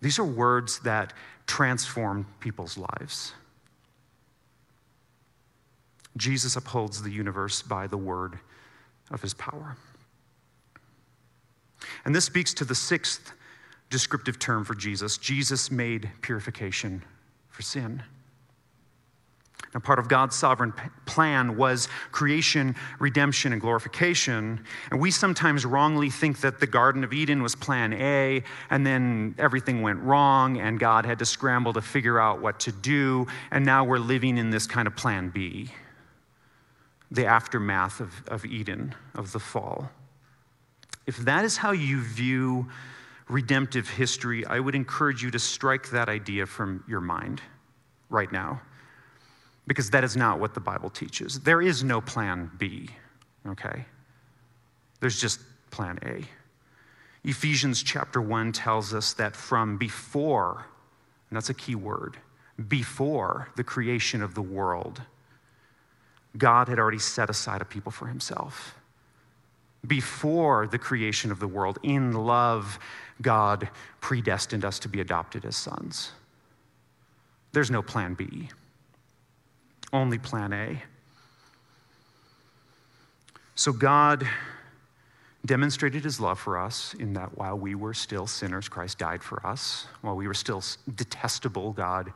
These 0.00 0.18
are 0.18 0.24
words 0.24 0.80
that 0.80 1.12
transform 1.46 2.26
people's 2.40 2.78
lives. 2.78 3.32
Jesus 6.16 6.56
upholds 6.56 7.02
the 7.02 7.10
universe 7.10 7.62
by 7.62 7.86
the 7.86 7.96
word 7.96 8.38
of 9.10 9.22
his 9.22 9.34
power. 9.34 9.76
And 12.04 12.14
this 12.14 12.24
speaks 12.24 12.54
to 12.54 12.64
the 12.64 12.74
sixth 12.74 13.32
descriptive 13.90 14.38
term 14.38 14.64
for 14.64 14.74
Jesus 14.74 15.16
Jesus 15.16 15.70
made 15.70 16.10
purification 16.22 17.02
for 17.48 17.62
sin. 17.62 18.02
Now, 19.74 19.80
part 19.80 19.98
of 19.98 20.08
God's 20.08 20.34
sovereign 20.34 20.72
plan 21.04 21.56
was 21.56 21.88
creation, 22.10 22.76
redemption, 22.98 23.52
and 23.52 23.60
glorification. 23.60 24.64
And 24.90 25.00
we 25.00 25.10
sometimes 25.10 25.66
wrongly 25.66 26.08
think 26.08 26.40
that 26.40 26.60
the 26.60 26.66
Garden 26.66 27.04
of 27.04 27.12
Eden 27.12 27.42
was 27.42 27.54
plan 27.54 27.92
A, 27.92 28.42
and 28.70 28.86
then 28.86 29.34
everything 29.38 29.82
went 29.82 30.00
wrong, 30.00 30.58
and 30.58 30.80
God 30.80 31.04
had 31.04 31.18
to 31.18 31.26
scramble 31.26 31.74
to 31.74 31.82
figure 31.82 32.18
out 32.18 32.40
what 32.40 32.60
to 32.60 32.72
do. 32.72 33.26
And 33.50 33.66
now 33.66 33.84
we're 33.84 33.98
living 33.98 34.38
in 34.38 34.50
this 34.50 34.66
kind 34.66 34.86
of 34.86 34.96
plan 34.96 35.28
B 35.28 35.70
the 37.10 37.26
aftermath 37.26 38.00
of, 38.00 38.12
of 38.28 38.44
Eden, 38.44 38.94
of 39.14 39.32
the 39.32 39.38
fall. 39.38 39.90
If 41.06 41.16
that 41.18 41.44
is 41.44 41.56
how 41.56 41.70
you 41.70 42.02
view 42.02 42.68
redemptive 43.28 43.88
history, 43.88 44.44
I 44.46 44.60
would 44.60 44.74
encourage 44.74 45.22
you 45.22 45.30
to 45.30 45.38
strike 45.38 45.90
that 45.90 46.08
idea 46.08 46.46
from 46.46 46.84
your 46.88 47.00
mind 47.00 47.40
right 48.08 48.30
now, 48.30 48.60
because 49.66 49.90
that 49.90 50.04
is 50.04 50.16
not 50.16 50.38
what 50.38 50.54
the 50.54 50.60
Bible 50.60 50.90
teaches. 50.90 51.40
There 51.40 51.62
is 51.62 51.82
no 51.82 52.00
plan 52.00 52.50
B, 52.58 52.88
okay? 53.48 53.84
There's 55.00 55.20
just 55.20 55.40
plan 55.70 55.98
A. 56.04 56.22
Ephesians 57.28 57.82
chapter 57.82 58.20
1 58.20 58.52
tells 58.52 58.94
us 58.94 59.12
that 59.14 59.34
from 59.34 59.76
before, 59.76 60.66
and 61.28 61.36
that's 61.36 61.50
a 61.50 61.54
key 61.54 61.74
word, 61.74 62.16
before 62.68 63.48
the 63.56 63.64
creation 63.64 64.22
of 64.22 64.34
the 64.34 64.42
world, 64.42 65.02
God 66.36 66.68
had 66.68 66.78
already 66.78 66.98
set 66.98 67.30
aside 67.30 67.62
a 67.62 67.64
people 67.64 67.92
for 67.92 68.06
himself. 68.06 68.74
Before 69.86 70.66
the 70.66 70.78
creation 70.78 71.30
of 71.30 71.38
the 71.38 71.46
world, 71.46 71.78
in 71.82 72.12
love, 72.12 72.78
God 73.22 73.68
predestined 74.00 74.64
us 74.64 74.78
to 74.80 74.88
be 74.88 75.00
adopted 75.00 75.44
as 75.44 75.56
sons. 75.56 76.12
There's 77.52 77.70
no 77.70 77.82
plan 77.82 78.14
B, 78.14 78.48
only 79.92 80.18
plan 80.18 80.52
A. 80.52 80.82
So 83.54 83.72
God 83.72 84.28
demonstrated 85.46 86.04
his 86.04 86.20
love 86.20 86.38
for 86.38 86.58
us 86.58 86.92
in 86.94 87.14
that 87.14 87.38
while 87.38 87.56
we 87.56 87.74
were 87.74 87.94
still 87.94 88.26
sinners, 88.26 88.68
Christ 88.68 88.98
died 88.98 89.22
for 89.22 89.46
us. 89.46 89.86
While 90.02 90.16
we 90.16 90.26
were 90.26 90.34
still 90.34 90.62
detestable, 90.94 91.72
God 91.72 92.12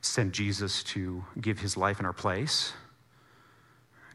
sent 0.00 0.32
Jesus 0.32 0.82
to 0.84 1.24
give 1.40 1.58
his 1.58 1.76
life 1.76 1.98
in 2.00 2.06
our 2.06 2.12
place. 2.12 2.72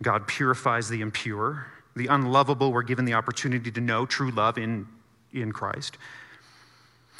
God 0.01 0.27
purifies 0.27 0.89
the 0.89 1.01
impure. 1.01 1.67
The 1.95 2.07
unlovable 2.07 2.71
were 2.71 2.83
given 2.83 3.05
the 3.05 3.13
opportunity 3.13 3.71
to 3.71 3.81
know 3.81 4.05
true 4.05 4.31
love 4.31 4.57
in, 4.57 4.87
in 5.31 5.51
Christ. 5.51 5.97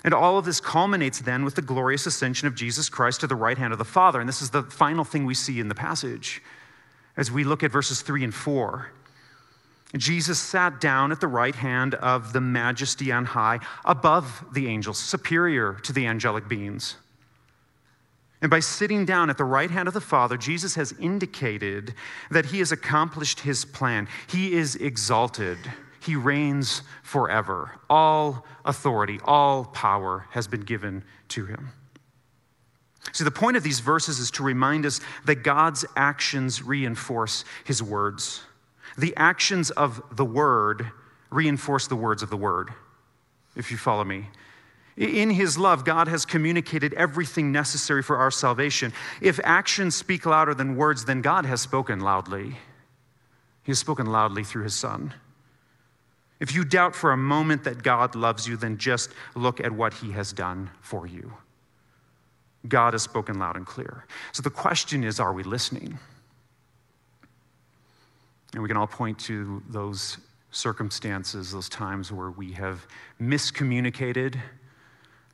And 0.04 0.14
all 0.14 0.38
of 0.38 0.46
this 0.46 0.60
culminates 0.60 1.20
then 1.20 1.46
with 1.46 1.56
the 1.56 1.62
glorious 1.62 2.06
ascension 2.06 2.48
of 2.48 2.56
Jesus 2.56 2.90
Christ 2.90 3.22
to 3.22 3.28
the 3.28 3.36
right 3.36 3.58
hand 3.58 3.72
of 3.72 3.80
the 3.80 3.86
Father. 3.86 4.20
And 4.20 4.28
this 4.28 4.42
is 4.42 4.50
the 4.50 4.64
final 4.64 5.06
thing 5.06 5.26
we 5.26 5.34
see 5.34 5.60
in 5.60 5.70
the 5.70 5.76
passage 5.76 6.42
as 7.16 7.32
we 7.32 7.44
look 7.44 7.64
at 7.64 7.72
verses 7.72 8.02
3 8.02 8.24
and 8.26 8.34
4. 8.34 8.92
Jesus 9.96 10.40
sat 10.40 10.82
down 10.82 11.12
at 11.12 11.22
the 11.22 11.28
right 11.28 11.54
hand 11.54 11.94
of 11.96 12.34
the 12.34 12.42
majesty 12.42 13.12
on 13.12 13.26
high, 13.26 13.60
above 13.86 14.44
the 14.52 14.68
angels, 14.68 14.98
superior 14.98 15.74
to 15.84 15.94
the 15.94 16.08
angelic 16.08 16.48
beings. 16.48 16.96
And 18.44 18.50
by 18.50 18.60
sitting 18.60 19.06
down 19.06 19.30
at 19.30 19.38
the 19.38 19.46
right 19.46 19.72
hand 19.72 19.88
of 19.88 19.94
the 19.94 20.02
Father, 20.02 20.36
Jesus 20.36 20.76
has 20.76 20.92
indicated 21.00 21.94
that 22.30 22.48
he 22.48 22.60
has 22.60 22.74
accomplished 22.74 23.40
his 23.40 23.64
plan. 23.64 24.10
He 24.28 24.52
is 24.52 24.76
exalted, 24.76 25.58
He 26.02 26.18
reigns 26.18 26.82
forever. 27.04 27.80
All 27.90 28.46
authority, 28.66 29.22
all 29.24 29.64
power 29.64 30.28
has 30.32 30.50
been 30.50 30.60
given 30.60 31.06
to 31.30 31.46
him. 31.46 31.72
See, 33.14 33.24
the 33.24 33.32
point 33.32 33.56
of 33.56 33.64
these 33.64 33.80
verses 33.80 34.20
is 34.20 34.30
to 34.32 34.44
remind 34.44 34.86
us 34.86 35.00
that 35.24 35.36
God's 35.44 35.86
actions 35.96 36.62
reinforce 36.62 37.46
his 37.64 37.82
words. 37.82 38.42
The 38.98 39.14
actions 39.16 39.72
of 39.72 40.04
the 40.12 40.26
word 40.26 40.92
reinforce 41.32 41.88
the 41.88 41.96
words 41.96 42.22
of 42.22 42.30
the 42.30 42.38
word, 42.38 42.74
if 43.56 43.72
you 43.72 43.78
follow 43.78 44.04
me. 44.04 44.28
In 44.96 45.32
his 45.32 45.58
love, 45.58 45.86
God 45.86 46.08
has 46.08 46.26
communicated 46.26 46.94
everything 46.94 47.52
necessary 47.52 48.04
for 48.04 48.18
our 48.18 48.30
salvation. 48.30 48.94
If 49.22 49.40
actions 49.44 49.96
speak 49.96 50.26
louder 50.26 50.54
than 50.54 50.76
words, 50.76 51.06
then 51.06 51.22
God 51.22 51.46
has 51.46 51.62
spoken 51.62 52.00
loudly. 52.00 52.58
He 53.64 53.72
has 53.72 53.80
spoken 53.80 54.06
loudly 54.06 54.44
through 54.44 54.64
his 54.64 54.76
son. 54.76 55.14
If 56.40 56.54
you 56.54 56.64
doubt 56.64 56.94
for 56.94 57.12
a 57.12 57.18
moment 57.18 57.64
that 57.64 57.82
God 57.82 58.16
loves 58.16 58.48
you, 58.48 58.58
then 58.58 58.78
just 58.78 59.12
look 59.34 59.60
at 59.60 59.72
what 59.72 59.94
he 59.94 60.12
has 60.12 60.34
done 60.34 60.70
for 60.82 61.08
you. 61.08 61.34
God 62.68 62.94
has 62.94 63.02
spoken 63.02 63.40
loud 63.40 63.56
and 63.56 63.66
clear. 63.66 64.06
So 64.32 64.42
the 64.42 64.50
question 64.50 65.04
is 65.04 65.20
are 65.20 65.34
we 65.34 65.44
listening? 65.44 65.98
And 68.54 68.62
we 68.62 68.68
can 68.68 68.78
all 68.78 68.88
point 68.88 69.18
to 69.20 69.64
those 69.70 70.18
circumstances, 70.52 71.52
those 71.52 71.68
times 71.68 72.12
where 72.12 72.30
we 72.30 72.52
have 72.52 72.86
miscommunicated 73.22 74.40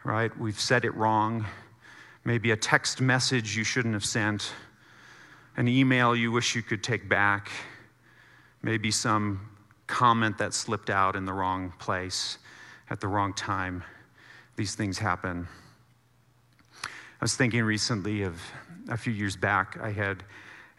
right? 0.03 0.37
We've 0.39 0.59
said 0.59 0.85
it 0.85 0.95
wrong. 0.95 1.45
Maybe 2.25 2.51
a 2.51 2.57
text 2.57 3.01
message 3.01 3.55
you 3.57 3.63
shouldn't 3.63 3.93
have 3.93 4.05
sent, 4.05 4.51
an 5.57 5.67
email 5.67 6.15
you 6.15 6.31
wish 6.31 6.55
you 6.55 6.61
could 6.61 6.83
take 6.83 7.09
back, 7.09 7.49
maybe 8.61 8.91
some 8.91 9.49
comment 9.87 10.37
that 10.37 10.53
slipped 10.53 10.89
out 10.89 11.15
in 11.15 11.25
the 11.25 11.33
wrong 11.33 11.73
place 11.79 12.37
at 12.89 12.99
the 12.99 13.07
wrong 13.07 13.33
time. 13.33 13.83
These 14.55 14.75
things 14.75 14.99
happen. 14.99 15.47
I 16.83 17.21
was 17.21 17.35
thinking 17.35 17.63
recently 17.63 18.23
of 18.23 18.41
a 18.89 18.97
few 18.97 19.13
years 19.13 19.35
back, 19.35 19.77
I 19.81 19.91
had, 19.91 20.23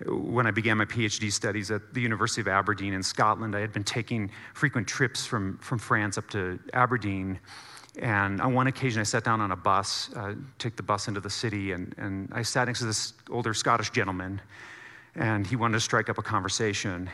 when 0.07 0.47
I 0.47 0.51
began 0.51 0.79
my 0.79 0.85
PhD 0.85 1.31
studies 1.33 1.71
at 1.71 1.93
the 1.93 2.01
University 2.01 2.41
of 2.41 2.49
Aberdeen 2.49 2.95
in 2.95 3.03
Scotland, 3.03 3.55
I 3.55 3.61
had 3.61 3.73
been 3.73 3.85
taking 3.85 4.31
frequent 4.55 4.89
trips 4.89 5.27
from, 5.27 5.59
from 5.59 5.79
France 5.79 6.17
up 6.17 6.29
to 6.31 6.59
Aberdeen. 6.73 7.39
And 7.99 8.41
on 8.41 8.55
one 8.55 8.67
occasion, 8.67 9.01
I 9.01 9.05
sat 9.05 9.25
down 9.25 9.41
on 9.41 9.51
a 9.51 9.57
bus, 9.57 10.11
uh, 10.15 10.35
took 10.59 10.77
the 10.77 10.83
bus 10.83 11.09
into 11.09 11.21
the 11.21 11.31
city, 11.31 11.73
and, 11.73 11.95
and 11.99 12.29
I 12.33 12.43
sat 12.43 12.67
next 12.67 12.81
to 12.81 12.87
this 12.87 13.15
older 13.29 13.53
Scottish 13.53 13.91
gentleman, 13.91 14.41
and 15.17 15.47
he 15.47 15.57
wanted 15.57 15.75
to 15.75 15.81
strike 15.81 16.09
up 16.09 16.19
a 16.19 16.23
conversation. 16.23 17.11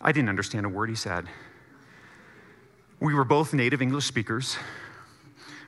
I 0.00 0.12
didn't 0.12 0.28
understand 0.28 0.66
a 0.66 0.68
word 0.68 0.90
he 0.90 0.96
said. 0.96 1.26
We 3.00 3.14
were 3.14 3.24
both 3.24 3.54
native 3.54 3.80
English 3.80 4.04
speakers, 4.04 4.56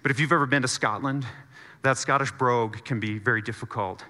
but 0.03 0.11
if 0.11 0.21
you've 0.21 0.33
ever 0.33 0.47
been 0.47 0.63
to 0.63 0.69
Scotland, 0.69 1.27
that 1.83 1.99
Scottish 1.99 2.33
brogue 2.33 2.85
can 2.85 3.01
be 3.01 3.19
very 3.19 3.43
difficult 3.43 4.05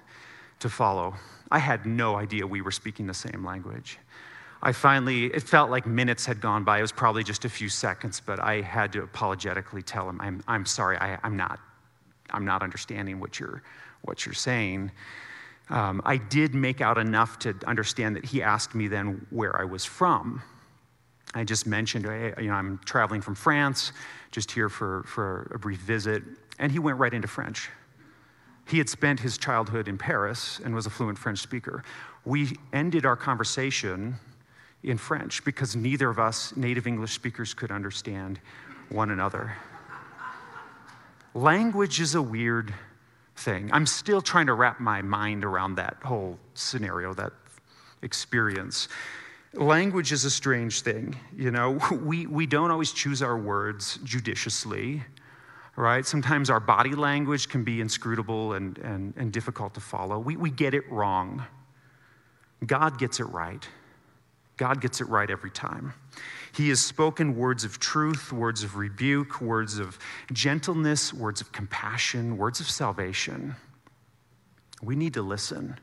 to 0.59 0.69
follow. 0.69 1.15
I 1.49 1.59
had 1.59 1.85
no 1.85 2.15
idea 2.15 2.45
we 2.45 2.61
were 2.61 2.71
speaking 2.71 3.07
the 3.07 3.13
same 3.13 3.45
language. 3.45 3.99
I 4.65 4.71
finally, 4.71 5.25
it 5.25 5.43
felt 5.43 5.69
like 5.69 5.85
minutes 5.85 6.25
had 6.25 6.41
gone 6.41 6.63
by. 6.63 6.79
It 6.79 6.81
was 6.81 6.91
probably 6.91 7.23
just 7.23 7.45
a 7.45 7.49
few 7.49 7.69
seconds, 7.69 8.19
but 8.19 8.39
I 8.39 8.61
had 8.61 8.91
to 8.93 9.03
apologetically 9.03 9.83
tell 9.83 10.09
him, 10.09 10.19
I'm, 10.19 10.43
I'm 10.47 10.65
sorry, 10.65 10.97
I, 10.97 11.19
am 11.23 11.37
not, 11.37 11.59
I'm 12.31 12.45
not 12.45 12.63
understanding 12.63 13.19
what 13.19 13.39
you're, 13.39 13.61
what 14.01 14.25
you're 14.25 14.33
saying. 14.33 14.89
Um, 15.69 16.01
I 16.03 16.17
did 16.17 16.55
make 16.55 16.81
out 16.81 16.97
enough 16.97 17.37
to 17.39 17.55
understand 17.67 18.15
that 18.15 18.25
he 18.25 18.41
asked 18.41 18.73
me 18.73 18.87
then 18.87 19.27
where 19.29 19.55
I 19.55 19.65
was 19.65 19.85
from. 19.85 20.41
I 21.35 21.43
just 21.43 21.67
mentioned, 21.67 22.05
hey, 22.07 22.33
you 22.39 22.47
know, 22.47 22.55
I'm 22.55 22.79
traveling 22.85 23.21
from 23.21 23.35
France, 23.35 23.91
just 24.31 24.49
here 24.49 24.69
for, 24.69 25.03
for 25.03 25.51
a 25.53 25.59
brief 25.59 25.81
visit, 25.81 26.23
and 26.57 26.71
he 26.71 26.79
went 26.79 26.97
right 26.97 27.13
into 27.13 27.27
French. 27.27 27.69
He 28.67 28.79
had 28.79 28.89
spent 28.89 29.19
his 29.19 29.37
childhood 29.37 29.87
in 29.87 29.99
Paris 29.99 30.59
and 30.65 30.73
was 30.73 30.87
a 30.87 30.89
fluent 30.89 31.19
French 31.19 31.37
speaker. 31.37 31.83
We 32.25 32.57
ended 32.73 33.05
our 33.05 33.15
conversation 33.15 34.15
in 34.85 34.97
French 34.97 35.43
because 35.43 35.75
neither 35.75 36.09
of 36.09 36.19
us 36.19 36.55
native 36.55 36.85
English 36.87 37.13
speakers 37.13 37.53
could 37.53 37.71
understand 37.71 38.39
one 38.89 39.09
another. 39.09 39.53
Language 41.33 41.99
is 41.99 42.15
a 42.15 42.21
weird 42.21 42.73
thing. 43.35 43.69
I'm 43.73 43.85
still 43.85 44.21
trying 44.21 44.45
to 44.45 44.53
wrap 44.53 44.79
my 44.79 45.01
mind 45.01 45.43
around 45.43 45.75
that 45.75 45.97
whole 46.03 46.39
scenario, 46.53 47.13
that 47.15 47.33
experience. 48.03 48.87
Language 49.53 50.11
is 50.11 50.23
a 50.23 50.31
strange 50.31 50.81
thing. 50.81 51.17
You 51.35 51.51
know, 51.51 51.79
we, 52.03 52.27
we 52.27 52.45
don't 52.45 52.71
always 52.71 52.93
choose 52.93 53.21
our 53.21 53.37
words 53.37 53.99
judiciously, 54.03 55.03
right? 55.75 56.05
Sometimes 56.05 56.49
our 56.49 56.59
body 56.59 56.93
language 56.93 57.49
can 57.49 57.63
be 57.63 57.81
inscrutable 57.81 58.53
and, 58.53 58.77
and, 58.77 59.13
and 59.17 59.33
difficult 59.33 59.73
to 59.73 59.81
follow. 59.81 60.19
We, 60.19 60.37
we 60.37 60.51
get 60.51 60.73
it 60.73 60.89
wrong. 60.91 61.43
God 62.65 62.97
gets 62.99 63.19
it 63.19 63.25
right. 63.25 63.67
God 64.57 64.81
gets 64.81 65.01
it 65.01 65.09
right 65.09 65.29
every 65.29 65.51
time. 65.51 65.93
He 66.53 66.69
has 66.69 66.79
spoken 66.79 67.35
words 67.35 67.65
of 67.65 67.79
truth, 67.79 68.31
words 68.31 68.63
of 68.63 68.77
rebuke, 68.77 69.41
words 69.41 69.77
of 69.77 69.99
gentleness, 70.31 71.13
words 71.13 71.41
of 71.41 71.51
compassion, 71.51 72.37
words 72.37 72.61
of 72.61 72.69
salvation. 72.69 73.55
We 74.81 74.95
need 74.95 75.13
to 75.15 75.21
listen. 75.21 75.77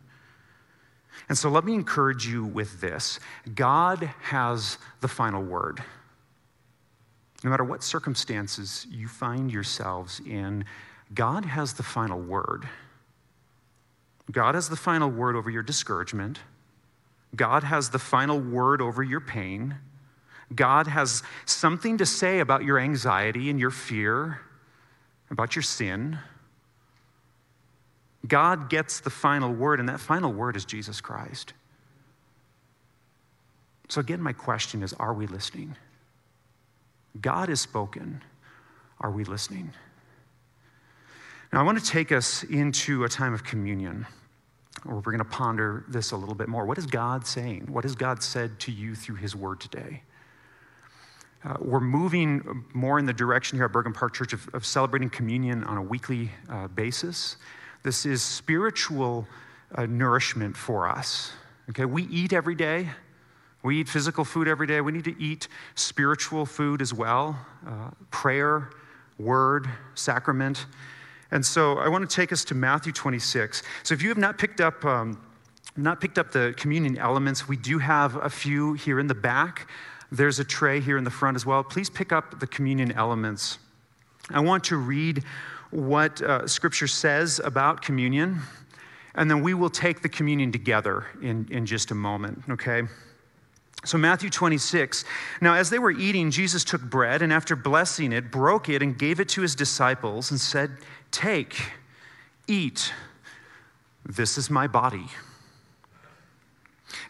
And 1.28 1.36
so 1.36 1.50
let 1.50 1.64
me 1.64 1.74
encourage 1.74 2.26
you 2.26 2.44
with 2.44 2.80
this 2.80 3.20
God 3.54 4.10
has 4.22 4.78
the 5.00 5.08
final 5.08 5.42
word. 5.42 5.82
No 7.44 7.50
matter 7.50 7.64
what 7.64 7.82
circumstances 7.82 8.86
you 8.88 9.08
find 9.08 9.50
yourselves 9.50 10.20
in, 10.24 10.64
God 11.12 11.44
has 11.44 11.74
the 11.74 11.82
final 11.82 12.20
word. 12.20 12.68
God 14.30 14.54
has 14.54 14.68
the 14.68 14.76
final 14.76 15.10
word 15.10 15.36
over 15.36 15.50
your 15.50 15.62
discouragement. 15.62 16.38
God 17.34 17.64
has 17.64 17.90
the 17.90 17.98
final 17.98 18.38
word 18.38 18.82
over 18.82 19.02
your 19.02 19.20
pain. 19.20 19.76
God 20.54 20.86
has 20.86 21.22
something 21.46 21.98
to 21.98 22.06
say 22.06 22.40
about 22.40 22.64
your 22.64 22.78
anxiety 22.78 23.48
and 23.48 23.58
your 23.58 23.70
fear, 23.70 24.40
about 25.30 25.56
your 25.56 25.62
sin. 25.62 26.18
God 28.26 28.68
gets 28.68 29.00
the 29.00 29.10
final 29.10 29.52
word, 29.52 29.80
and 29.80 29.88
that 29.88 29.98
final 29.98 30.32
word 30.32 30.56
is 30.56 30.64
Jesus 30.64 31.00
Christ. 31.00 31.54
So, 33.88 34.00
again, 34.00 34.20
my 34.20 34.32
question 34.32 34.82
is 34.82 34.92
are 34.94 35.14
we 35.14 35.26
listening? 35.26 35.76
God 37.20 37.48
has 37.48 37.60
spoken. 37.60 38.22
Are 39.00 39.10
we 39.10 39.24
listening? 39.24 39.72
Now, 41.52 41.60
I 41.60 41.62
want 41.64 41.78
to 41.78 41.84
take 41.84 42.12
us 42.12 42.44
into 42.44 43.04
a 43.04 43.08
time 43.08 43.34
of 43.34 43.42
communion 43.44 44.06
or 44.86 44.96
we're 44.96 45.12
going 45.12 45.18
to 45.18 45.24
ponder 45.24 45.84
this 45.88 46.12
a 46.12 46.16
little 46.16 46.34
bit 46.34 46.48
more. 46.48 46.64
What 46.64 46.78
is 46.78 46.86
God 46.86 47.26
saying? 47.26 47.68
What 47.70 47.84
has 47.84 47.94
God 47.94 48.22
said 48.22 48.58
to 48.60 48.72
you 48.72 48.94
through 48.94 49.16
His 49.16 49.36
Word 49.36 49.60
today? 49.60 50.02
Uh, 51.44 51.56
we're 51.60 51.80
moving 51.80 52.64
more 52.72 52.98
in 52.98 53.06
the 53.06 53.12
direction 53.12 53.58
here 53.58 53.64
at 53.64 53.72
Bergen 53.72 53.92
Park 53.92 54.14
Church 54.14 54.32
of, 54.32 54.48
of 54.54 54.64
celebrating 54.64 55.10
communion 55.10 55.64
on 55.64 55.76
a 55.76 55.82
weekly 55.82 56.30
uh, 56.48 56.68
basis. 56.68 57.36
This 57.82 58.06
is 58.06 58.22
spiritual 58.22 59.26
uh, 59.74 59.86
nourishment 59.86 60.56
for 60.56 60.88
us. 60.88 61.32
Okay, 61.70 61.84
we 61.84 62.04
eat 62.04 62.32
every 62.32 62.54
day. 62.54 62.88
We 63.64 63.80
eat 63.80 63.88
physical 63.88 64.24
food 64.24 64.46
every 64.46 64.66
day. 64.66 64.80
We 64.80 64.92
need 64.92 65.04
to 65.04 65.20
eat 65.20 65.48
spiritual 65.74 66.46
food 66.46 66.82
as 66.82 66.92
well 66.92 67.38
uh, 67.66 67.90
prayer, 68.10 68.70
word, 69.18 69.68
sacrament. 69.94 70.66
And 71.32 71.44
so 71.44 71.78
I 71.78 71.88
want 71.88 72.08
to 72.08 72.14
take 72.14 72.30
us 72.30 72.44
to 72.44 72.54
Matthew 72.54 72.92
26. 72.92 73.62
So 73.82 73.94
if 73.94 74.02
you 74.02 74.10
have 74.10 74.18
not 74.18 74.38
picked 74.38 74.60
up, 74.60 74.84
um, 74.84 75.20
not 75.76 76.00
picked 76.00 76.18
up 76.18 76.30
the 76.30 76.54
communion 76.56 76.98
elements, 76.98 77.48
we 77.48 77.56
do 77.56 77.78
have 77.78 78.16
a 78.16 78.28
few 78.28 78.74
here 78.74 79.00
in 79.00 79.06
the 79.06 79.14
back. 79.14 79.66
There's 80.12 80.38
a 80.38 80.44
tray 80.44 80.78
here 80.78 80.98
in 80.98 81.04
the 81.04 81.10
front 81.10 81.34
as 81.34 81.46
well. 81.46 81.64
Please 81.64 81.88
pick 81.88 82.12
up 82.12 82.38
the 82.38 82.46
communion 82.46 82.92
elements. 82.92 83.58
I 84.28 84.40
want 84.40 84.62
to 84.64 84.76
read 84.76 85.24
what 85.70 86.20
uh, 86.20 86.46
Scripture 86.46 86.86
says 86.86 87.40
about 87.42 87.80
communion, 87.80 88.40
and 89.14 89.30
then 89.30 89.42
we 89.42 89.54
will 89.54 89.70
take 89.70 90.02
the 90.02 90.10
communion 90.10 90.52
together 90.52 91.06
in, 91.22 91.48
in 91.50 91.64
just 91.64 91.90
a 91.90 91.94
moment, 91.94 92.42
okay? 92.50 92.82
So, 93.84 93.98
Matthew 93.98 94.30
26. 94.30 95.04
Now, 95.40 95.54
as 95.54 95.70
they 95.70 95.78
were 95.78 95.90
eating, 95.90 96.30
Jesus 96.30 96.62
took 96.62 96.82
bread 96.82 97.20
and 97.20 97.32
after 97.32 97.56
blessing 97.56 98.12
it, 98.12 98.30
broke 98.30 98.68
it 98.68 98.80
and 98.80 98.96
gave 98.96 99.18
it 99.18 99.28
to 99.30 99.42
his 99.42 99.56
disciples 99.56 100.30
and 100.30 100.40
said, 100.40 100.70
Take, 101.10 101.60
eat, 102.46 102.92
this 104.06 104.38
is 104.38 104.48
my 104.48 104.68
body. 104.68 105.06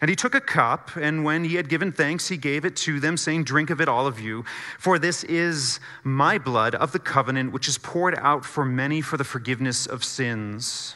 And 0.01 0.09
he 0.09 0.15
took 0.15 0.33
a 0.33 0.41
cup, 0.41 0.95
and 0.95 1.23
when 1.23 1.43
he 1.43 1.55
had 1.55 1.69
given 1.69 1.91
thanks, 1.91 2.27
he 2.27 2.37
gave 2.37 2.65
it 2.65 2.75
to 2.77 2.99
them, 2.99 3.17
saying, 3.17 3.43
Drink 3.43 3.69
of 3.69 3.79
it, 3.79 3.87
all 3.87 4.07
of 4.07 4.19
you, 4.19 4.43
for 4.79 4.97
this 4.97 5.23
is 5.25 5.79
my 6.03 6.37
blood 6.37 6.75
of 6.75 6.91
the 6.91 6.99
covenant, 6.99 7.53
which 7.53 7.67
is 7.67 7.77
poured 7.77 8.15
out 8.17 8.43
for 8.45 8.65
many 8.65 9.01
for 9.01 9.17
the 9.17 9.23
forgiveness 9.23 9.85
of 9.85 10.03
sins. 10.03 10.95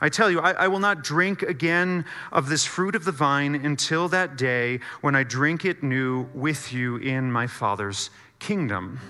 I 0.00 0.08
tell 0.08 0.30
you, 0.30 0.40
I, 0.40 0.52
I, 0.52 0.68
will 0.68 0.78
not 0.78 1.02
drink 1.02 1.42
again 1.42 2.04
of 2.30 2.48
this 2.48 2.66
fruit 2.66 2.94
of 2.94 3.04
the 3.04 3.12
vine 3.12 3.54
until 3.54 4.08
that 4.08 4.36
day 4.36 4.80
when 5.00 5.14
I 5.14 5.22
drink 5.22 5.64
it 5.64 5.82
new 5.82 6.28
with 6.34 6.72
you 6.72 6.96
in 6.96 7.32
my 7.32 7.46
Father's 7.46 8.10
kingdom. 8.38 9.00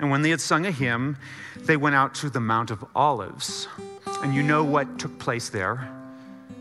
And 0.00 0.10
when 0.10 0.22
they 0.22 0.30
had 0.30 0.40
sung 0.40 0.66
a 0.66 0.72
hymn, 0.72 1.16
they 1.56 1.76
went 1.76 1.94
out 1.94 2.14
to 2.16 2.30
the 2.30 2.40
Mount 2.40 2.72
of 2.72 2.84
Olives. 2.96 3.68
And 4.22 4.34
you 4.34 4.42
know 4.42 4.64
what 4.64 4.98
took 4.98 5.16
place 5.18 5.48
there 5.48 5.88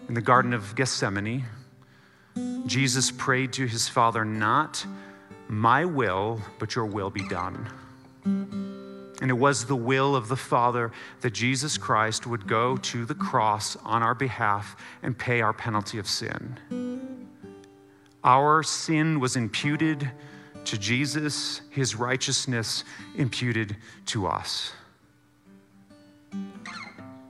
in 0.07 0.13
the 0.13 0.21
Garden 0.21 0.53
of 0.53 0.75
Gethsemane. 0.75 1.45
Jesus 2.67 3.09
prayed 3.11 3.53
to 3.53 3.65
his 3.65 3.87
Father, 3.87 4.23
Not 4.23 4.85
my 5.47 5.83
will, 5.85 6.39
but 6.59 6.75
your 6.75 6.85
will 6.85 7.09
be 7.09 7.27
done. 7.27 8.60
And 9.21 9.29
it 9.29 9.35
was 9.35 9.65
the 9.65 9.75
will 9.75 10.15
of 10.15 10.27
the 10.27 10.35
Father 10.35 10.91
that 11.21 11.31
Jesus 11.31 11.77
Christ 11.77 12.25
would 12.25 12.47
go 12.47 12.75
to 12.77 13.05
the 13.05 13.15
cross 13.15 13.77
on 13.85 14.01
our 14.01 14.15
behalf 14.15 14.75
and 15.03 15.17
pay 15.17 15.41
our 15.41 15.53
penalty 15.53 15.99
of 15.99 16.07
sin. 16.07 16.57
Our 18.23 18.63
sin 18.63 19.19
was 19.19 19.35
imputed 19.35 20.09
to 20.65 20.77
Jesus, 20.77 21.61
his 21.69 21.95
righteousness 21.95 22.83
imputed 23.15 23.77
to 24.07 24.27
us. 24.27 24.73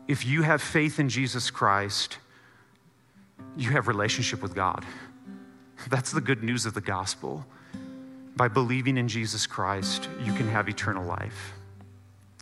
If 0.08 0.26
you 0.26 0.42
have 0.42 0.62
faith 0.62 1.00
in 1.00 1.08
Jesus 1.08 1.50
Christ, 1.50 2.18
you 3.56 3.72
have 3.72 3.88
relationship 3.88 4.42
with 4.42 4.56
God. 4.56 4.86
That's 5.90 6.12
the 6.12 6.22
good 6.22 6.44
news 6.44 6.66
of 6.66 6.74
the 6.74 6.82
gospel. 6.82 7.46
By 8.36 8.48
believing 8.48 8.98
in 8.98 9.08
Jesus 9.08 9.48
Christ, 9.48 10.10
you 10.24 10.34
can 10.34 10.48
have 10.48 10.70
eternal 10.70 11.06
life. 11.06 11.54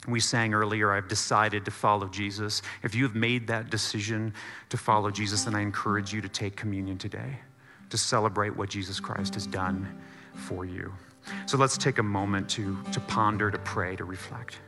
We 0.08 0.20
sang 0.20 0.54
earlier, 0.54 0.92
I've 0.94 1.08
decided 1.08 1.66
to 1.66 1.72
follow 1.72 2.08
Jesus. 2.08 2.62
If 2.84 2.96
you 2.96 3.04
have 3.04 3.16
made 3.16 3.48
that 3.48 3.70
decision 3.70 4.34
to 4.70 4.78
follow 4.78 5.12
Jesus, 5.12 5.44
then 5.44 5.56
I 5.56 5.62
encourage 5.62 6.14
you 6.14 6.22
to 6.22 6.30
take 6.30 6.56
communion 6.56 6.98
today 6.98 7.40
to 7.90 7.98
celebrate 7.98 8.56
what 8.56 8.70
Jesus 8.70 9.00
Christ 9.00 9.34
has 9.34 9.48
done 9.48 9.88
for 10.34 10.66
you. 10.66 10.94
So 11.46 11.58
let's 11.58 11.78
take 11.78 11.98
a 11.98 12.04
moment 12.04 12.50
to, 12.52 12.78
to 12.92 13.00
ponder, 13.02 13.52
to 13.52 13.58
pray, 13.60 13.96
to 13.96 14.06
reflect. 14.06 14.60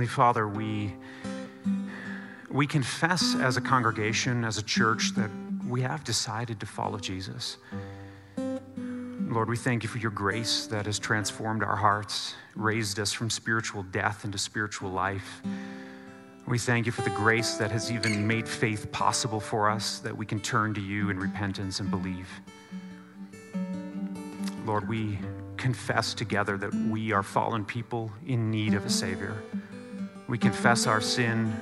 Heavenly 0.00 0.14
Father, 0.14 0.48
we, 0.48 0.94
we 2.48 2.66
confess 2.66 3.34
as 3.34 3.58
a 3.58 3.60
congregation, 3.60 4.46
as 4.46 4.56
a 4.56 4.62
church, 4.62 5.14
that 5.14 5.28
we 5.68 5.82
have 5.82 6.04
decided 6.04 6.58
to 6.60 6.64
follow 6.64 6.98
Jesus. 6.98 7.58
Lord, 8.38 9.50
we 9.50 9.58
thank 9.58 9.82
you 9.82 9.90
for 9.90 9.98
your 9.98 10.10
grace 10.10 10.66
that 10.68 10.86
has 10.86 10.98
transformed 10.98 11.62
our 11.62 11.76
hearts, 11.76 12.34
raised 12.56 12.98
us 12.98 13.12
from 13.12 13.28
spiritual 13.28 13.82
death 13.82 14.24
into 14.24 14.38
spiritual 14.38 14.88
life. 14.88 15.42
We 16.48 16.56
thank 16.56 16.86
you 16.86 16.92
for 16.92 17.02
the 17.02 17.10
grace 17.10 17.56
that 17.56 17.70
has 17.70 17.92
even 17.92 18.26
made 18.26 18.48
faith 18.48 18.90
possible 18.92 19.38
for 19.38 19.68
us, 19.68 19.98
that 19.98 20.16
we 20.16 20.24
can 20.24 20.40
turn 20.40 20.72
to 20.72 20.80
you 20.80 21.10
in 21.10 21.18
repentance 21.18 21.78
and 21.78 21.90
believe. 21.90 22.26
Lord, 24.64 24.88
we 24.88 25.18
confess 25.58 26.14
together 26.14 26.56
that 26.56 26.72
we 26.72 27.12
are 27.12 27.22
fallen 27.22 27.66
people 27.66 28.10
in 28.26 28.50
need 28.50 28.72
of 28.72 28.86
a 28.86 28.90
Savior. 28.90 29.36
We 30.30 30.38
confess 30.38 30.86
our 30.86 31.00
sin. 31.00 31.52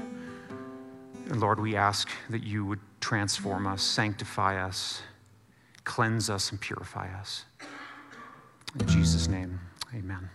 And 1.31 1.40
Lord, 1.40 1.59
we 1.59 1.74
ask 1.74 2.11
that 2.28 2.42
you 2.42 2.66
would 2.66 2.81
transform 3.00 3.66
us, 3.66 3.83
sanctify 3.83 4.62
us, 4.62 5.00
cleanse 5.85 6.28
us, 6.28 6.50
and 6.50 6.61
purify 6.61 7.09
us. 7.18 7.46
In 8.78 8.87
Jesus' 8.87 9.26
name, 9.26 9.59
amen. 9.94 10.28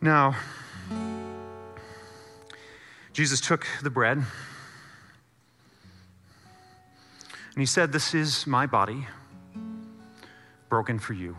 Now, 0.00 0.34
Jesus 3.12 3.40
took 3.40 3.64
the 3.80 3.90
bread 3.90 4.16
and 4.16 4.26
he 7.56 7.66
said, 7.66 7.92
This 7.92 8.14
is 8.14 8.48
my 8.48 8.66
body 8.66 9.06
broken 10.68 10.98
for 10.98 11.12
you. 11.12 11.36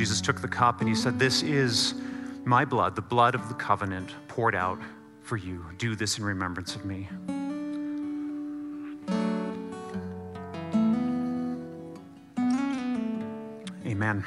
Jesus 0.00 0.22
took 0.22 0.40
the 0.40 0.48
cup 0.48 0.80
and 0.80 0.88
he 0.88 0.94
said, 0.94 1.18
This 1.18 1.42
is 1.42 1.92
my 2.46 2.64
blood, 2.64 2.96
the 2.96 3.02
blood 3.02 3.34
of 3.34 3.46
the 3.48 3.54
covenant 3.54 4.14
poured 4.28 4.54
out 4.54 4.80
for 5.20 5.36
you. 5.36 5.62
Do 5.76 5.94
this 5.94 6.16
in 6.16 6.24
remembrance 6.24 6.74
of 6.74 6.86
me. 6.86 7.06
Amen. 13.84 14.24